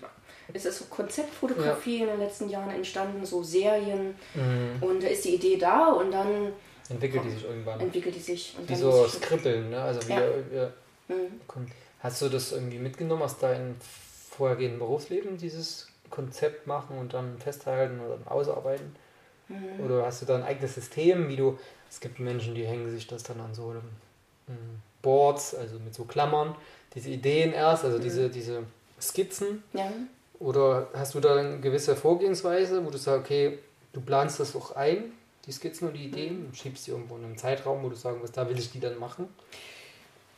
es 0.53 0.65
ist 0.65 0.79
so 0.79 0.85
Konzeptfotografie 0.85 1.97
ja. 1.97 2.03
in 2.03 2.11
den 2.11 2.19
letzten 2.19 2.47
Jahren 2.47 2.69
entstanden, 2.69 3.25
so 3.25 3.41
Serien. 3.41 4.15
Mhm. 4.35 4.81
Und 4.81 5.03
da 5.03 5.07
ist 5.07 5.25
die 5.25 5.35
Idee 5.35 5.57
da 5.57 5.87
und 5.87 6.11
dann 6.11 6.53
entwickelt 6.89 7.23
die 7.25 7.31
sich 7.31 7.43
irgendwann. 7.43 7.79
Entwickelt 7.79 8.15
die 8.15 8.19
sich. 8.19 8.55
wie 8.67 8.75
so 8.75 9.07
Skribbeln, 9.07 9.71
ne? 9.71 9.81
Also 9.81 10.07
wie 10.07 10.11
ja. 10.11 10.21
wir, 10.51 10.73
mhm. 11.07 11.41
Hast 11.99 12.21
du 12.21 12.29
das 12.29 12.51
irgendwie 12.51 12.77
mitgenommen 12.77 13.23
aus 13.23 13.39
deinem 13.39 13.75
vorhergehenden 14.29 14.77
Berufsleben, 14.77 15.37
dieses 15.37 15.87
Konzept 16.17 16.65
machen 16.65 16.97
und 16.97 17.13
dann 17.13 17.37
festhalten 17.37 17.99
oder 17.99 18.17
dann 18.17 18.27
ausarbeiten? 18.27 18.95
Mhm. 19.49 19.85
Oder 19.85 20.05
hast 20.05 20.23
du 20.23 20.25
da 20.25 20.35
ein 20.35 20.43
eigenes 20.43 20.73
System, 20.73 21.29
wie 21.29 21.35
du, 21.35 21.59
es 21.89 21.99
gibt 21.99 22.19
Menschen, 22.19 22.55
die 22.55 22.65
hängen 22.65 22.89
sich 22.89 23.05
das 23.05 23.21
dann 23.21 23.39
an 23.39 23.53
so 23.53 23.75
ähm, 24.49 24.81
Boards, 25.03 25.53
also 25.53 25.77
mit 25.79 25.93
so 25.93 26.05
Klammern, 26.05 26.55
diese 26.95 27.11
Ideen 27.11 27.53
erst, 27.53 27.85
also 27.85 27.99
mhm. 27.99 28.01
diese, 28.01 28.29
diese 28.29 28.63
Skizzen. 28.99 29.63
Ja. 29.73 29.91
Oder 30.39 30.89
hast 30.93 31.13
du 31.13 31.19
da 31.19 31.35
eine 31.35 31.59
gewisse 31.59 31.95
Vorgehensweise, 31.95 32.83
wo 32.83 32.89
du 32.89 32.97
sagst, 32.97 33.25
okay, 33.25 33.59
du 33.93 34.01
planst 34.01 34.39
das 34.39 34.55
auch 34.55 34.75
ein, 34.75 35.11
die 35.45 35.51
Skizzen 35.51 35.87
und 35.87 35.93
die 35.93 36.05
Ideen, 36.05 36.47
mhm. 36.47 36.53
schiebst 36.55 36.87
die 36.87 36.91
irgendwo 36.91 37.15
in 37.17 37.25
einen 37.25 37.37
Zeitraum, 37.37 37.83
wo 37.83 37.89
du 37.89 37.95
sagen 37.95 38.21
wirst, 38.23 38.35
da 38.35 38.49
will 38.49 38.57
ich 38.57 38.71
die 38.71 38.79
dann 38.79 38.97
machen? 38.97 39.27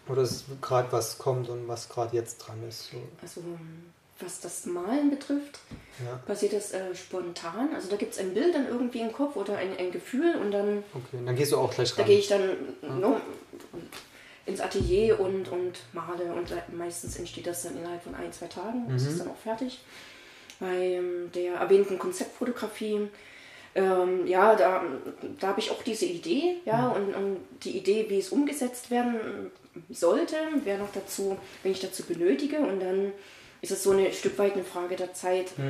Oder 0.10 0.24
ist 0.24 0.46
gerade 0.62 0.92
was 0.92 1.18
kommt 1.18 1.50
und 1.50 1.68
was 1.68 1.88
gerade 1.88 2.16
jetzt 2.16 2.40
dran 2.40 2.58
ist? 2.68 2.90
So. 2.92 2.98
Also 3.22 3.42
was 4.22 4.40
das 4.40 4.66
Malen 4.66 5.10
betrifft, 5.10 5.60
ja. 6.04 6.16
passiert 6.26 6.54
das 6.54 6.72
äh, 6.72 6.94
spontan. 6.96 7.74
Also 7.74 7.90
da 7.90 7.96
gibt 7.96 8.14
es 8.14 8.20
ein 8.20 8.34
Bild 8.34 8.54
dann 8.54 8.68
irgendwie 8.68 9.02
im 9.02 9.12
Kopf 9.12 9.36
oder 9.36 9.58
ein, 9.58 9.78
ein 9.78 9.92
Gefühl 9.92 10.36
und 10.36 10.52
dann. 10.52 10.84
Okay, 10.94 11.24
dann 11.26 11.36
gehst 11.36 11.52
du 11.52 11.58
auch 11.58 11.74
gleich 11.74 11.92
rein. 11.92 11.98
Da 11.98 12.04
gehe 12.04 12.20
ich 12.20 12.28
dann 12.28 12.50
ja. 12.82 12.90
no, 12.90 13.22
ins 14.46 14.62
Atelier 14.62 15.20
und, 15.20 15.50
und 15.50 15.80
male 15.94 16.34
und 16.34 16.54
meistens 16.76 17.18
entsteht 17.18 17.48
das 17.48 17.64
dann 17.64 17.78
innerhalb 17.78 18.04
von 18.04 18.16
ein, 18.16 18.32
zwei 18.34 18.48
Tagen. 18.48 18.88
Mhm. 18.88 18.94
Das 18.94 19.04
ist 19.04 19.20
dann 19.20 19.30
auch 19.30 19.38
fertig. 19.38 19.80
Bei 20.60 20.76
ähm, 20.76 21.32
der 21.34 21.54
erwähnten 21.56 21.98
Konzeptfotografie, 21.98 23.08
ähm, 23.76 24.28
ja, 24.28 24.56
da, 24.56 24.84
da 25.40 25.48
habe 25.48 25.60
ich 25.60 25.72
auch 25.72 25.84
diese 25.84 26.06
Idee, 26.06 26.56
ja, 26.66 26.90
mhm. 26.90 26.96
und, 26.96 27.16
und 27.16 27.38
die 27.64 27.78
Idee, 27.78 28.08
wie 28.10 28.20
es 28.20 28.30
umgesetzt 28.30 28.92
werden 28.92 29.52
sollte, 29.90 30.36
wäre 30.64 30.80
noch 30.80 30.92
dazu, 30.92 31.38
wenn 31.64 31.72
ich 31.72 31.80
dazu 31.80 32.04
benötige 32.04 32.60
und 32.60 32.82
dann 32.82 33.14
ist 33.62 33.72
es 33.72 33.84
so 33.84 33.92
ein 33.92 34.12
Stück 34.14 34.38
weit 34.38 34.54
eine 34.54 34.64
Frage 34.64 34.96
der 34.96 35.14
Zeit. 35.14 35.52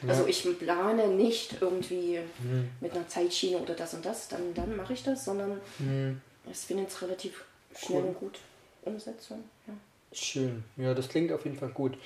Mhm. 0.00 0.10
Also 0.10 0.28
ich 0.28 0.46
plane 0.60 1.08
nicht 1.08 1.56
irgendwie 1.60 2.20
mhm. 2.38 2.68
mit 2.80 2.92
einer 2.92 3.08
Zeitschiene 3.08 3.58
oder 3.58 3.74
das 3.74 3.94
und 3.94 4.04
das, 4.04 4.28
dann, 4.28 4.54
dann 4.54 4.76
mache 4.76 4.92
ich 4.92 5.02
das, 5.02 5.24
sondern 5.24 5.60
mhm. 5.80 6.20
es 6.48 6.66
findet 6.66 6.90
es 6.90 7.02
relativ 7.02 7.44
schnell 7.76 8.02
cool. 8.02 8.08
und 8.08 8.20
gut 8.20 8.38
Umsetzung. 8.82 9.42
Ja. 9.66 9.74
Schön, 10.12 10.62
ja, 10.76 10.94
das 10.94 11.08
klingt 11.08 11.32
auf 11.32 11.44
jeden 11.44 11.58
Fall 11.58 11.70
gut. 11.70 11.98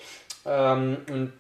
Ähm, 0.46 0.96
und 1.10 1.32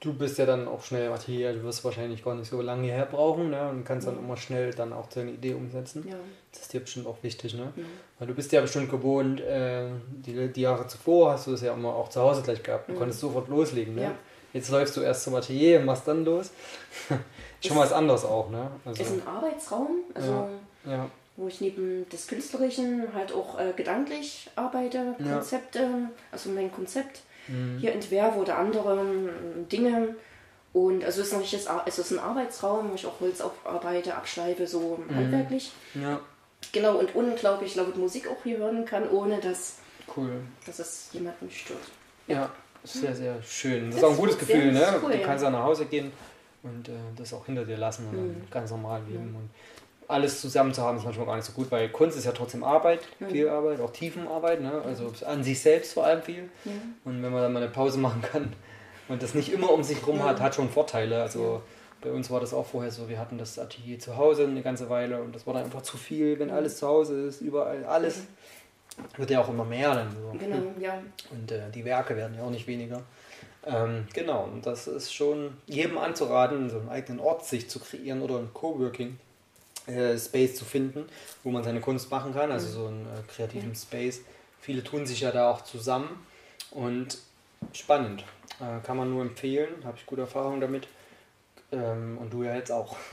du 0.00 0.12
bist 0.12 0.38
ja 0.38 0.46
dann 0.46 0.68
auch 0.68 0.82
schnell 0.82 1.06
im 1.06 1.12
Atelier, 1.12 1.52
du 1.54 1.62
wirst 1.62 1.84
wahrscheinlich 1.84 2.22
gar 2.22 2.34
nicht 2.34 2.50
so 2.50 2.60
lange 2.60 2.84
hierher 2.84 3.06
brauchen 3.06 3.50
ne? 3.50 3.68
und 3.68 3.84
kannst 3.84 4.06
dann 4.06 4.18
immer 4.18 4.36
schnell 4.36 4.72
dann 4.72 4.92
auch 4.92 5.06
deine 5.08 5.32
Idee 5.32 5.54
umsetzen. 5.54 6.06
Ja. 6.08 6.16
Das 6.52 6.62
ist 6.62 6.72
dir 6.72 6.80
bestimmt 6.80 7.06
auch 7.06 7.22
wichtig, 7.22 7.54
ne? 7.54 7.72
Ja. 7.76 7.82
Weil 8.18 8.28
du 8.28 8.34
bist 8.34 8.52
ja 8.52 8.60
bestimmt 8.60 8.90
gewohnt, 8.90 9.40
äh, 9.40 9.88
die, 10.08 10.52
die 10.52 10.60
Jahre 10.60 10.86
zuvor 10.86 11.32
hast 11.32 11.46
du 11.46 11.52
es 11.52 11.62
ja 11.62 11.72
immer 11.72 11.94
auch 11.94 12.08
zu 12.08 12.20
Hause 12.20 12.42
gleich 12.42 12.62
gehabt. 12.62 12.88
Du 12.88 12.92
mhm. 12.92 12.98
konntest 12.98 13.20
sofort 13.20 13.48
loslegen, 13.48 13.94
ne? 13.94 14.02
Ja. 14.02 14.14
Jetzt 14.52 14.70
läufst 14.70 14.96
du 14.96 15.02
erst 15.02 15.24
zum 15.24 15.34
Atelier 15.34 15.80
und 15.80 15.86
machst 15.86 16.08
dann 16.08 16.24
los. 16.24 16.50
Schon 17.66 17.76
was 17.76 17.92
anderes 17.92 18.24
auch, 18.24 18.50
ne? 18.50 18.70
Also, 18.84 19.02
ist 19.02 19.12
ein 19.12 19.26
Arbeitsraum, 19.26 19.88
also 20.14 20.48
ja. 20.86 21.10
wo 21.36 21.48
ich 21.48 21.60
neben 21.60 22.08
des 22.08 22.26
Künstlerischen 22.26 23.08
halt 23.14 23.32
auch 23.32 23.58
äh, 23.58 23.72
gedanklich 23.76 24.48
arbeite, 24.56 25.14
Konzepte, 25.18 25.88
also 26.30 26.50
mein 26.50 26.72
Konzept 26.72 27.22
mhm. 27.48 27.78
hier 27.78 27.92
entwerfe 27.92 28.38
oder 28.38 28.58
andere 28.58 29.00
ähm, 29.00 29.68
Dinge. 29.68 30.14
Und 30.72 31.04
also 31.04 31.22
es 31.22 31.32
ist 31.32 31.68
es 31.86 31.98
ist 31.98 32.10
ein 32.10 32.18
Arbeitsraum, 32.18 32.90
wo 32.90 32.94
ich 32.94 33.06
auch 33.06 33.20
Holz 33.20 33.40
aufarbeite, 33.40 34.14
abschleife, 34.14 34.66
so 34.66 34.98
mhm. 35.08 35.16
handwerklich. 35.16 35.72
Ja. 35.94 36.20
Genau, 36.72 36.96
und 36.96 37.14
unglaublich 37.14 37.74
laut 37.76 37.96
Musik 37.96 38.28
auch 38.28 38.42
hier 38.42 38.58
hören 38.58 38.84
kann, 38.84 39.08
ohne 39.08 39.38
dass, 39.40 39.76
cool. 40.16 40.30
dass 40.66 40.78
es 40.78 41.08
jemanden 41.12 41.50
stört. 41.50 41.78
Ja, 42.26 42.34
ja 42.34 42.50
sehr, 42.84 43.14
sehr 43.14 43.42
schön. 43.42 43.86
Das, 43.86 43.94
das 43.94 43.96
ist 43.96 44.04
auch 44.04 44.10
ein 44.10 44.16
gutes 44.16 44.38
Gefühl, 44.38 44.72
ne? 44.72 45.00
Cool, 45.02 45.12
du 45.12 45.22
kannst 45.22 45.44
ja 45.44 45.50
nach 45.50 45.62
Hause 45.62 45.86
gehen 45.86 46.12
und 46.62 46.88
äh, 46.88 46.92
das 47.16 47.32
auch 47.32 47.46
hinter 47.46 47.64
dir 47.64 47.76
lassen 47.76 48.08
und 48.08 48.16
mhm. 48.16 48.50
ganz 48.50 48.70
normal 48.70 49.02
leben. 49.08 49.34
Und 49.36 49.50
alles 50.08 50.40
zusammen 50.40 50.72
zu 50.72 50.82
haben, 50.82 50.98
ist 50.98 51.04
manchmal 51.04 51.26
gar 51.26 51.36
nicht 51.36 51.44
so 51.44 51.52
gut, 51.52 51.70
weil 51.70 51.88
Kunst 51.88 52.16
ist 52.16 52.24
ja 52.24 52.32
trotzdem 52.32 52.62
Arbeit, 52.62 53.00
mhm. 53.18 53.30
viel 53.30 53.48
Arbeit, 53.48 53.80
auch 53.80 53.90
Tiefenarbeit, 53.90 54.60
ne? 54.60 54.82
also 54.84 55.12
an 55.24 55.42
sich 55.42 55.60
selbst 55.60 55.94
vor 55.94 56.04
allem 56.04 56.22
viel. 56.22 56.48
Ja. 56.64 56.72
Und 57.04 57.22
wenn 57.22 57.32
man 57.32 57.42
dann 57.42 57.52
mal 57.52 57.62
eine 57.62 57.72
Pause 57.72 57.98
machen 57.98 58.22
kann 58.22 58.52
und 59.08 59.22
das 59.22 59.34
nicht 59.34 59.52
immer 59.52 59.70
um 59.70 59.82
sich 59.82 60.06
rum 60.06 60.18
ja. 60.18 60.24
hat, 60.24 60.40
hat 60.40 60.54
schon 60.54 60.68
Vorteile. 60.70 61.22
Also 61.22 61.62
Bei 62.00 62.10
uns 62.10 62.30
war 62.30 62.40
das 62.40 62.54
auch 62.54 62.66
vorher 62.66 62.90
so, 62.90 63.08
wir 63.08 63.18
hatten 63.18 63.38
das 63.38 63.58
Atelier 63.58 63.98
zu 63.98 64.16
Hause 64.16 64.44
eine 64.44 64.62
ganze 64.62 64.88
Weile 64.88 65.20
und 65.22 65.34
das 65.34 65.46
war 65.46 65.54
dann 65.54 65.64
einfach 65.64 65.82
zu 65.82 65.96
viel, 65.96 66.38
wenn 66.38 66.50
alles 66.50 66.78
zu 66.78 66.86
Hause 66.86 67.26
ist, 67.26 67.40
überall 67.40 67.84
alles. 67.84 68.22
Wird 69.16 69.30
ja 69.30 69.40
auch 69.40 69.48
immer 69.48 69.64
mehr 69.64 69.94
dann 69.94 70.10
so. 70.10 70.38
Genau, 70.38 70.72
ja. 70.80 71.02
Und 71.30 71.52
äh, 71.52 71.70
die 71.70 71.84
Werke 71.84 72.16
werden 72.16 72.34
ja 72.34 72.42
auch 72.42 72.50
nicht 72.50 72.66
weniger. 72.66 73.02
Ähm, 73.66 74.06
genau, 74.14 74.44
und 74.44 74.64
das 74.64 74.86
ist 74.86 75.12
schon 75.12 75.56
jedem 75.66 75.98
anzuraten, 75.98 76.70
so 76.70 76.78
einen 76.78 76.88
eigenen 76.88 77.20
Ort 77.20 77.44
sich 77.44 77.68
zu 77.68 77.80
kreieren 77.80 78.22
oder 78.22 78.38
einen 78.38 78.54
Coworking. 78.54 79.18
Äh, 79.86 80.18
Space 80.18 80.56
zu 80.56 80.64
finden, 80.64 81.04
wo 81.44 81.50
man 81.50 81.62
seine 81.62 81.80
Kunst 81.80 82.10
machen 82.10 82.34
kann, 82.34 82.50
also 82.50 82.66
so 82.68 82.86
einen 82.88 83.06
äh, 83.06 83.32
kreativen 83.32 83.74
Space. 83.76 84.20
Viele 84.60 84.82
tun 84.82 85.06
sich 85.06 85.20
ja 85.20 85.30
da 85.30 85.50
auch 85.50 85.62
zusammen 85.62 86.26
und 86.72 87.18
spannend. 87.72 88.24
Äh, 88.60 88.84
kann 88.84 88.96
man 88.96 89.10
nur 89.10 89.22
empfehlen, 89.22 89.68
habe 89.84 89.96
ich 89.96 90.04
gute 90.06 90.22
Erfahrungen 90.22 90.60
damit. 90.60 90.88
Ähm, 91.72 92.18
und 92.18 92.32
du 92.32 92.44
ja 92.44 92.54
jetzt 92.56 92.70
auch, 92.70 92.96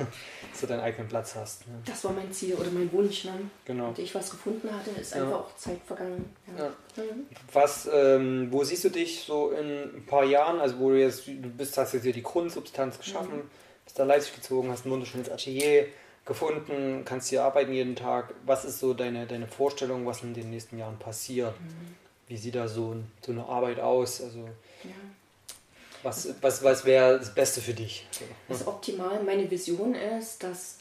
dass 0.51 0.61
du 0.61 0.67
deinen 0.67 0.79
eigenen 0.81 1.07
Platz 1.07 1.35
hast. 1.35 1.67
Ne? 1.67 1.73
Das 1.85 2.03
war 2.05 2.11
mein 2.11 2.31
Ziel 2.31 2.53
oder 2.55 2.69
mein 2.71 2.91
Wunsch. 2.91 3.25
Ne? 3.25 3.33
Genau. 3.65 3.87
Und 3.89 3.99
ich 3.99 4.13
was 4.13 4.29
gefunden 4.31 4.69
hatte, 4.71 4.91
ist 4.99 5.13
Ja. 5.15 5.23
einfach 5.23 5.39
auch 5.39 5.55
Zeit 5.55 5.79
vergangen. 5.85 6.33
Ja. 6.57 6.69
Mhm. 7.03 7.25
Was, 7.51 7.89
ähm, 7.91 8.47
wo 8.51 8.63
siehst 8.63 8.83
du 8.83 8.89
dich 8.89 9.23
so 9.23 9.51
in 9.51 9.95
ein 9.97 10.05
paar 10.07 10.23
Jahren? 10.23 10.59
Also 10.59 10.79
wo 10.79 10.89
du 10.89 10.99
jetzt, 10.99 11.27
du 11.27 11.49
bist, 11.49 11.77
hast 11.77 11.93
jetzt 11.93 12.03
hier 12.03 12.13
die 12.13 12.21
Grundsubstanz 12.23 12.97
geschaffen, 12.99 13.37
Mhm. 13.37 13.49
bist 13.85 13.97
da 13.99 14.03
Leipzig 14.05 14.35
gezogen, 14.35 14.69
hast 14.71 14.85
ein 14.85 14.91
wunderschönes 14.91 15.29
Atelier 15.31 15.87
gefunden, 16.25 17.03
kannst 17.05 17.29
hier 17.29 17.43
arbeiten 17.43 17.73
jeden 17.73 17.95
Tag. 17.95 18.33
Was 18.45 18.65
ist 18.65 18.79
so 18.79 18.93
deine, 18.93 19.25
deine 19.27 19.47
Vorstellung, 19.47 20.05
was 20.05 20.23
in 20.23 20.33
den 20.33 20.49
nächsten 20.49 20.77
Jahren 20.77 20.97
passiert? 20.97 21.59
Mhm. 21.59 21.95
Wie 22.27 22.37
sieht 22.37 22.55
da 22.55 22.67
so, 22.67 22.95
so 23.25 23.31
eine 23.31 23.45
Arbeit 23.45 23.79
aus? 23.79 24.21
Also 24.21 24.39
Ja. 24.83 24.91
was, 26.03 26.29
was, 26.41 26.63
was 26.63 26.85
wäre 26.85 27.19
das 27.19 27.33
Beste 27.33 27.61
für 27.61 27.73
dich? 27.73 28.07
Das 28.47 28.65
optimal, 28.67 29.21
meine 29.23 29.49
Vision 29.49 29.95
ist, 29.95 30.43
dass 30.43 30.77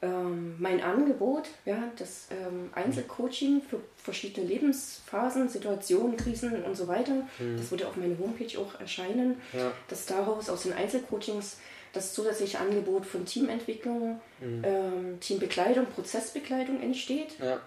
ähm, 0.00 0.54
mein 0.60 0.80
Angebot, 0.80 1.48
ja, 1.64 1.82
das 1.98 2.28
ähm, 2.30 2.70
Einzelcoaching 2.72 3.60
für 3.68 3.80
verschiedene 3.96 4.46
Lebensphasen, 4.46 5.48
Situationen, 5.48 6.16
Krisen 6.16 6.62
und 6.62 6.76
so 6.76 6.86
weiter, 6.86 7.26
das 7.56 7.70
würde 7.72 7.86
auf 7.88 7.96
meiner 7.96 8.16
Homepage 8.18 8.58
auch 8.58 8.78
erscheinen, 8.80 9.40
Ja. 9.52 9.72
dass 9.88 10.06
daraus 10.06 10.48
aus 10.50 10.62
den 10.62 10.72
Einzelcoachings 10.72 11.56
das 11.92 12.12
zusätzliche 12.14 12.58
Angebot 12.58 13.06
von 13.06 13.24
Teamentwicklung, 13.24 14.20
ähm, 14.40 15.18
Teambekleidung, 15.20 15.86
Prozessbekleidung 15.86 16.80
entsteht. 16.82 17.38
Ja. 17.40 17.60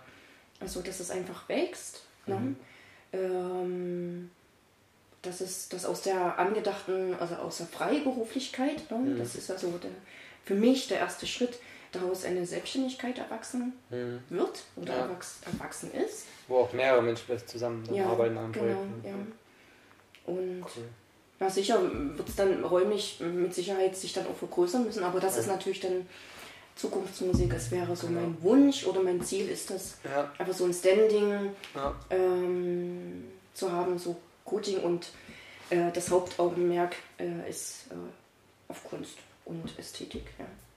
Also, 0.60 0.82
dass 0.82 1.00
es 1.00 1.10
einfach 1.12 1.50
wächst. 1.50 2.04
Ne? 2.28 2.56
Ähm, 3.13 4.30
das 5.22 5.42
ist 5.42 5.74
das 5.74 5.86
aus 5.86 6.01
der 6.01 6.40
angedachten, 6.40 7.16
also 7.20 7.36
aus 7.36 7.58
der 7.58 7.68
Freiberuflichkeit, 7.68 8.90
ne? 8.92 9.16
das 9.18 9.36
ist 9.36 9.51
also 9.51 9.70
der, 9.78 9.92
für 10.46 10.56
mich 10.56 10.88
der 10.88 11.00
erste 11.00 11.28
Schritt, 11.28 11.60
daraus 11.92 12.24
eine 12.24 12.46
Selbstständigkeit 12.46 13.18
erwachsen 13.18 13.74
wird 14.30 14.63
oder 14.78 14.94
Ja. 14.94 15.00
erwachs, 15.01 15.42
erwachsen 15.46 15.92
ist. 15.94 16.25
Wo 16.48 16.60
auch 16.60 16.72
mehrere 16.74 17.01
Menschen 17.01 17.24
vielleicht 17.25 17.50
zusammen 17.50 17.84
dann 17.86 18.00
arbeiten 18.00 18.38
an 18.38 18.51
genau, 18.54 18.66
Projekt. 18.66 19.06
ja. 19.06 19.13
Und 20.34 20.62
Cool. 20.63 20.84
Ja, 21.41 21.50
sicher 21.50 21.81
wird 22.15 22.29
es 22.29 22.36
dann 22.38 22.63
räumlich 22.63 23.19
mit 23.19 23.53
Sicherheit 23.53 23.98
sich 23.98 24.13
dann 24.13 24.27
auch 24.27 24.36
vergrößern 24.38 24.86
müssen, 24.86 25.03
aber 25.03 25.19
das 25.19 25.33
Ja. 25.36 25.41
ist 25.41 25.48
natürlich 25.48 25.79
dann 25.81 26.07
Zukunftsmusik. 26.75 27.51
Es 27.53 27.69
wäre 27.71 27.95
so 27.95 28.07
Genau. 28.07 28.21
mein 28.21 28.41
Wunsch 28.43 28.86
oder 28.86 29.01
mein 29.01 29.21
Ziel 29.21 29.50
ist 29.50 29.69
das, 29.69 29.95
Ja, 30.05 30.31
einfach 30.38 30.53
so 30.53 30.63
ein 30.65 30.74
Standing 30.74 31.50
ja, 31.75 31.93
ähm, 32.10 33.25
zu 33.53 33.71
haben, 33.71 33.98
so 34.00 34.15
Coaching 34.45 34.79
und 34.81 35.07
äh, 35.69 35.91
das 35.91 36.10
Hauptaugenmerk 36.10 36.95
äh, 37.19 37.50
ist 37.50 37.88
äh, 37.91 37.95
auf 38.71 38.83
Kunst 38.89 39.15
und 39.45 39.77
Ästhetik. 39.77 40.25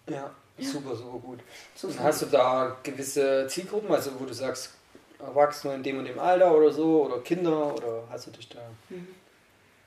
Ja. 0.08 0.14
ja, 0.16 0.30
super, 0.58 0.96
super 0.96 1.18
gut. 1.18 1.38
So 1.76 1.88
hast 1.98 2.22
du 2.22 2.26
da 2.26 2.76
gewisse 2.82 3.46
Zielgruppen, 3.48 3.90
also 3.92 4.10
wo 4.18 4.24
du 4.24 4.34
sagst, 4.34 4.70
Erwachsene 5.18 5.74
in 5.74 5.82
dem 5.82 5.98
und 5.98 6.06
dem 6.06 6.18
Alter 6.18 6.54
oder 6.56 6.70
so, 6.72 7.04
oder 7.06 7.20
Kinder, 7.20 7.74
oder 7.74 8.02
hast 8.10 8.26
du 8.26 8.30
dich 8.32 8.48
da, 8.48 8.60
Mhm. 8.90 9.06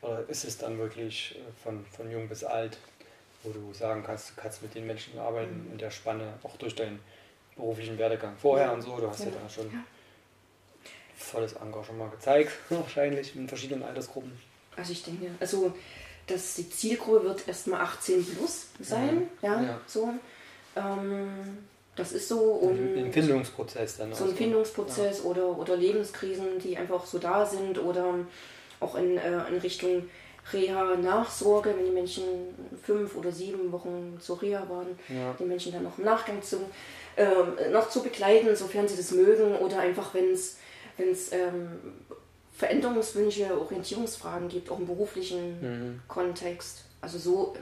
Oder 0.08 0.24
ist 0.30 0.46
es 0.46 0.58
dann 0.58 0.78
wirklich 0.78 1.36
äh, 1.38 1.62
von, 1.64 1.86
von 1.86 2.10
jung 2.12 2.28
bis 2.30 2.44
alt, 2.44 2.78
wo 3.44 3.52
du 3.52 3.74
sagen 3.74 4.04
kannst, 4.06 4.30
du 4.32 4.34
kannst 4.42 4.62
mit 4.62 4.74
den 4.76 4.88
Menschen 4.88 5.18
arbeiten 5.20 5.68
in 5.72 5.78
der 5.78 5.92
Spanne, 5.92 6.34
auch 6.44 6.56
durch 6.58 6.76
deinen 6.76 7.00
beruflichen 7.56 7.98
Werdegang 7.98 8.36
vorher 8.38 8.68
Mhm. 8.68 8.72
Ja. 8.72 8.76
und 8.76 8.82
so, 8.84 8.98
du 8.98 9.10
hast 9.10 9.20
ja, 9.20 9.26
Ja. 9.28 9.32
da 9.44 9.50
schon 9.50 9.66
Ja. 9.72 9.84
volles 11.16 11.54
Engagement 11.54 12.12
gezeigt, 12.12 12.52
wahrscheinlich 12.70 13.36
in 13.36 13.48
verschiedenen 13.48 13.84
Altersgruppen. 13.84 14.32
Also 14.76 14.92
ich 14.92 15.04
denke, 15.04 15.32
also 15.40 15.74
dass 16.28 16.56
die 16.56 16.70
Zielgruppe 16.70 17.24
wird 17.24 17.48
erstmal 17.48 17.82
18 17.82 18.24
plus 18.26 18.68
sein, 18.82 19.16
Mhm. 19.16 19.28
ja, 19.42 19.62
Ja. 19.64 19.82
so. 19.88 20.10
Ähm, 20.76 21.60
das 21.96 22.12
ist 22.12 22.28
so 22.28 22.38
und 22.40 22.96
Im 22.96 23.12
Findungsprozess 23.12 23.98
dann. 23.98 24.14
so 24.14 24.26
auch 24.26 24.30
ein 24.30 24.36
Findungsprozess 24.36 25.24
oder, 25.24 25.58
oder 25.58 25.76
Lebenskrisen, 25.78 26.60
die 26.60 26.78
einfach 26.78 27.06
so 27.06 27.18
da 27.18 27.44
sind 27.46 27.80
oder 27.80 28.14
auch 28.80 28.96
in, 28.96 29.18
äh, 29.18 29.48
in 29.50 29.58
Richtung 29.58 30.10
Reha, 30.54 30.96
Nachsorge, 30.96 31.74
wenn 31.78 31.86
die 31.86 31.92
Menschen 31.92 32.24
fünf 32.82 33.16
oder 33.18 33.32
sieben 33.32 33.72
Wochen 33.72 34.18
zur 34.22 34.42
Reha 34.42 34.68
waren, 34.70 34.98
Ja. 35.10 35.36
die 35.38 35.44
Menschen 35.44 35.74
dann 35.74 35.84
noch 35.84 35.98
im 35.98 36.06
Nachgang 36.06 36.42
zu, 36.42 36.58
ähm, 37.18 37.54
noch 37.72 37.90
zu 37.90 38.02
begleiten, 38.02 38.56
sofern 38.56 38.88
sie 38.88 38.96
das 38.96 39.12
mögen 39.12 39.56
oder 39.58 39.80
einfach 39.80 40.14
wenn 40.14 40.32
es 40.32 40.58
ähm, 41.32 41.68
Veränderungswünsche, 42.56 43.60
Orientierungsfragen 43.60 44.48
gibt, 44.50 44.70
auch 44.72 44.80
im 44.80 44.88
beruflichen 44.88 45.60
Mhm. 45.62 46.00
Kontext. 46.08 46.86
Also 47.02 47.18
so 47.20 47.56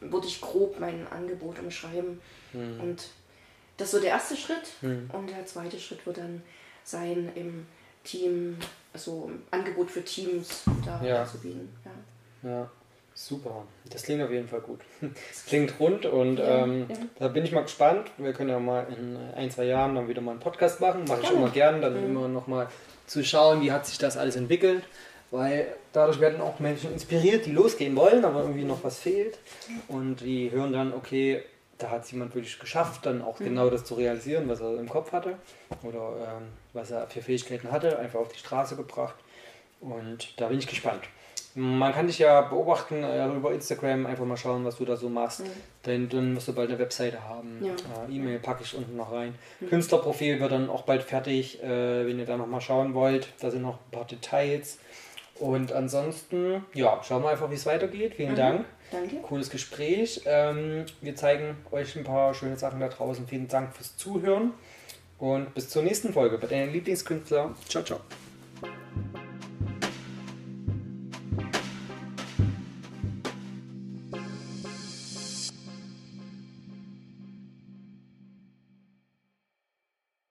würde 0.00 0.26
ich 0.26 0.40
grob 0.40 0.78
mein 0.78 1.06
Angebot 1.10 1.58
umschreiben. 1.58 2.20
Mhm. 2.52 2.80
Und 2.80 3.08
das 3.78 3.86
ist 3.88 3.92
so 3.92 4.00
der 4.00 4.10
erste 4.10 4.36
Schritt. 4.36 4.72
Mhm. 4.82 5.08
Und 5.12 5.30
der 5.30 5.46
zweite 5.46 5.78
Schritt 5.78 6.04
wird 6.06 6.18
dann 6.18 6.42
sein, 6.84 7.30
im 7.34 7.66
Team, 8.04 8.58
also 8.92 9.28
im 9.28 9.42
Angebot 9.50 9.90
für 9.90 10.02
Teams 10.04 10.64
da 10.84 11.00
Ja. 11.04 11.24
zu 11.26 11.38
bieten. 11.38 11.68
Ja. 12.42 12.50
Ja, 12.50 12.70
super. 13.14 13.64
Das 13.90 14.02
klingt 14.02 14.22
auf 14.22 14.30
jeden 14.30 14.48
Fall 14.48 14.60
gut. 14.60 14.80
Es 15.30 15.46
klingt 15.46 15.78
rund 15.78 16.06
und 16.06 16.38
Ja, 16.38 16.64
ähm, 16.64 16.86
ja. 16.88 16.96
da 17.18 17.28
bin 17.28 17.44
ich 17.44 17.52
mal 17.52 17.62
gespannt. 17.62 18.10
Wir 18.18 18.32
können 18.32 18.50
ja 18.50 18.58
mal 18.58 18.86
in 18.96 19.16
ein, 19.36 19.50
zwei 19.50 19.64
Jahren 19.64 19.94
dann 19.94 20.08
wieder 20.08 20.20
mal 20.20 20.32
einen 20.32 20.40
Podcast 20.40 20.80
machen. 20.80 21.04
Mache 21.06 21.20
ich 21.22 21.30
immer 21.30 21.50
gern, 21.50 21.80
dann 21.80 21.98
Mhm. 21.98 22.04
immer 22.16 22.28
noch 22.28 22.46
mal 22.46 22.68
zu 23.06 23.22
schauen, 23.24 23.60
wie 23.62 23.72
hat 23.72 23.86
sich 23.86 23.98
das 23.98 24.16
alles 24.16 24.36
entwickelt. 24.36 24.82
Weil 25.30 25.66
dadurch 25.94 26.20
werden 26.20 26.42
auch 26.42 26.58
Menschen 26.60 26.92
inspiriert, 26.92 27.46
die 27.46 27.52
losgehen 27.52 27.96
wollen, 27.96 28.22
aber 28.24 28.40
irgendwie 28.42 28.64
noch 28.64 28.84
was 28.84 28.98
fehlt. 28.98 29.38
Und 29.88 30.16
die 30.20 30.50
hören 30.50 30.74
dann, 30.74 30.92
okay, 30.92 31.42
da 31.82 31.90
hat 31.90 32.04
es 32.04 32.10
jemand 32.12 32.34
wirklich 32.34 32.58
geschafft, 32.58 33.04
dann 33.06 33.22
auch 33.22 33.38
Mhm. 33.40 33.44
genau 33.44 33.70
das 33.70 33.84
zu 33.84 33.94
realisieren, 33.94 34.48
was 34.48 34.60
er 34.60 34.78
im 34.78 34.88
Kopf 34.88 35.12
hatte 35.12 35.34
oder 35.82 36.12
ähm, 36.38 36.48
was 36.72 36.90
er 36.90 37.06
für 37.06 37.22
Fähigkeiten 37.22 37.70
hatte, 37.70 37.98
einfach 37.98 38.20
auf 38.20 38.28
die 38.28 38.38
Straße 38.38 38.76
gebracht. 38.76 39.14
Und 39.80 40.40
da 40.40 40.48
bin 40.48 40.58
ich 40.58 40.66
gespannt. 40.66 41.02
Man 41.54 41.92
kann 41.92 42.06
dich 42.06 42.18
ja 42.18 42.40
beobachten 42.42 43.02
äh, 43.04 43.26
über 43.28 43.52
Instagram, 43.52 44.06
einfach 44.06 44.24
mal 44.24 44.38
schauen, 44.38 44.64
was 44.64 44.76
du 44.76 44.86
da 44.86 44.96
so 44.96 45.10
machst. 45.10 45.40
Mhm. 45.40 45.50
Dann, 45.82 46.08
dann 46.08 46.36
wirst 46.36 46.48
du 46.48 46.54
bald 46.54 46.70
eine 46.70 46.78
Webseite 46.78 47.22
haben. 47.28 47.58
Ja. 47.62 47.72
Äh, 48.08 48.14
E-Mail 48.16 48.38
packe 48.38 48.62
ich 48.62 48.74
unten 48.74 48.96
noch 48.96 49.12
rein. 49.12 49.34
Mhm. 49.60 49.68
Künstlerprofil 49.68 50.40
wird 50.40 50.50
dann 50.52 50.70
auch 50.70 50.82
bald 50.82 51.02
fertig, 51.02 51.62
äh, 51.62 52.06
wenn 52.06 52.18
ihr 52.18 52.24
da 52.24 52.38
nochmal 52.38 52.62
schauen 52.62 52.94
wollt. 52.94 53.28
Da 53.40 53.50
sind 53.50 53.60
noch 53.62 53.74
ein 53.74 53.90
paar 53.90 54.06
Details. 54.06 54.78
Und 55.38 55.72
ansonsten, 55.72 56.64
ja, 56.72 57.00
schauen 57.02 57.22
wir 57.22 57.30
einfach, 57.30 57.50
wie 57.50 57.54
es 57.56 57.66
weitergeht. 57.66 58.14
Vielen 58.14 58.32
Mhm. 58.32 58.36
Dank. 58.36 58.64
Danke. 58.92 59.16
Cooles 59.22 59.50
Gespräch. 59.50 60.20
Ähm, 60.26 60.84
wir 61.00 61.16
zeigen 61.16 61.56
euch 61.70 61.96
ein 61.96 62.04
paar 62.04 62.34
schöne 62.34 62.56
Sachen 62.58 62.78
da 62.78 62.88
draußen. 62.88 63.26
Vielen 63.26 63.48
Dank 63.48 63.74
fürs 63.74 63.96
Zuhören. 63.96 64.52
Und 65.18 65.54
bis 65.54 65.68
zur 65.70 65.82
nächsten 65.82 66.12
Folge 66.12 66.36
bei 66.36 66.46
deinem 66.46 66.72
Lieblingskünstler. 66.72 67.54
Ciao, 67.68 67.82
ciao. 67.82 68.00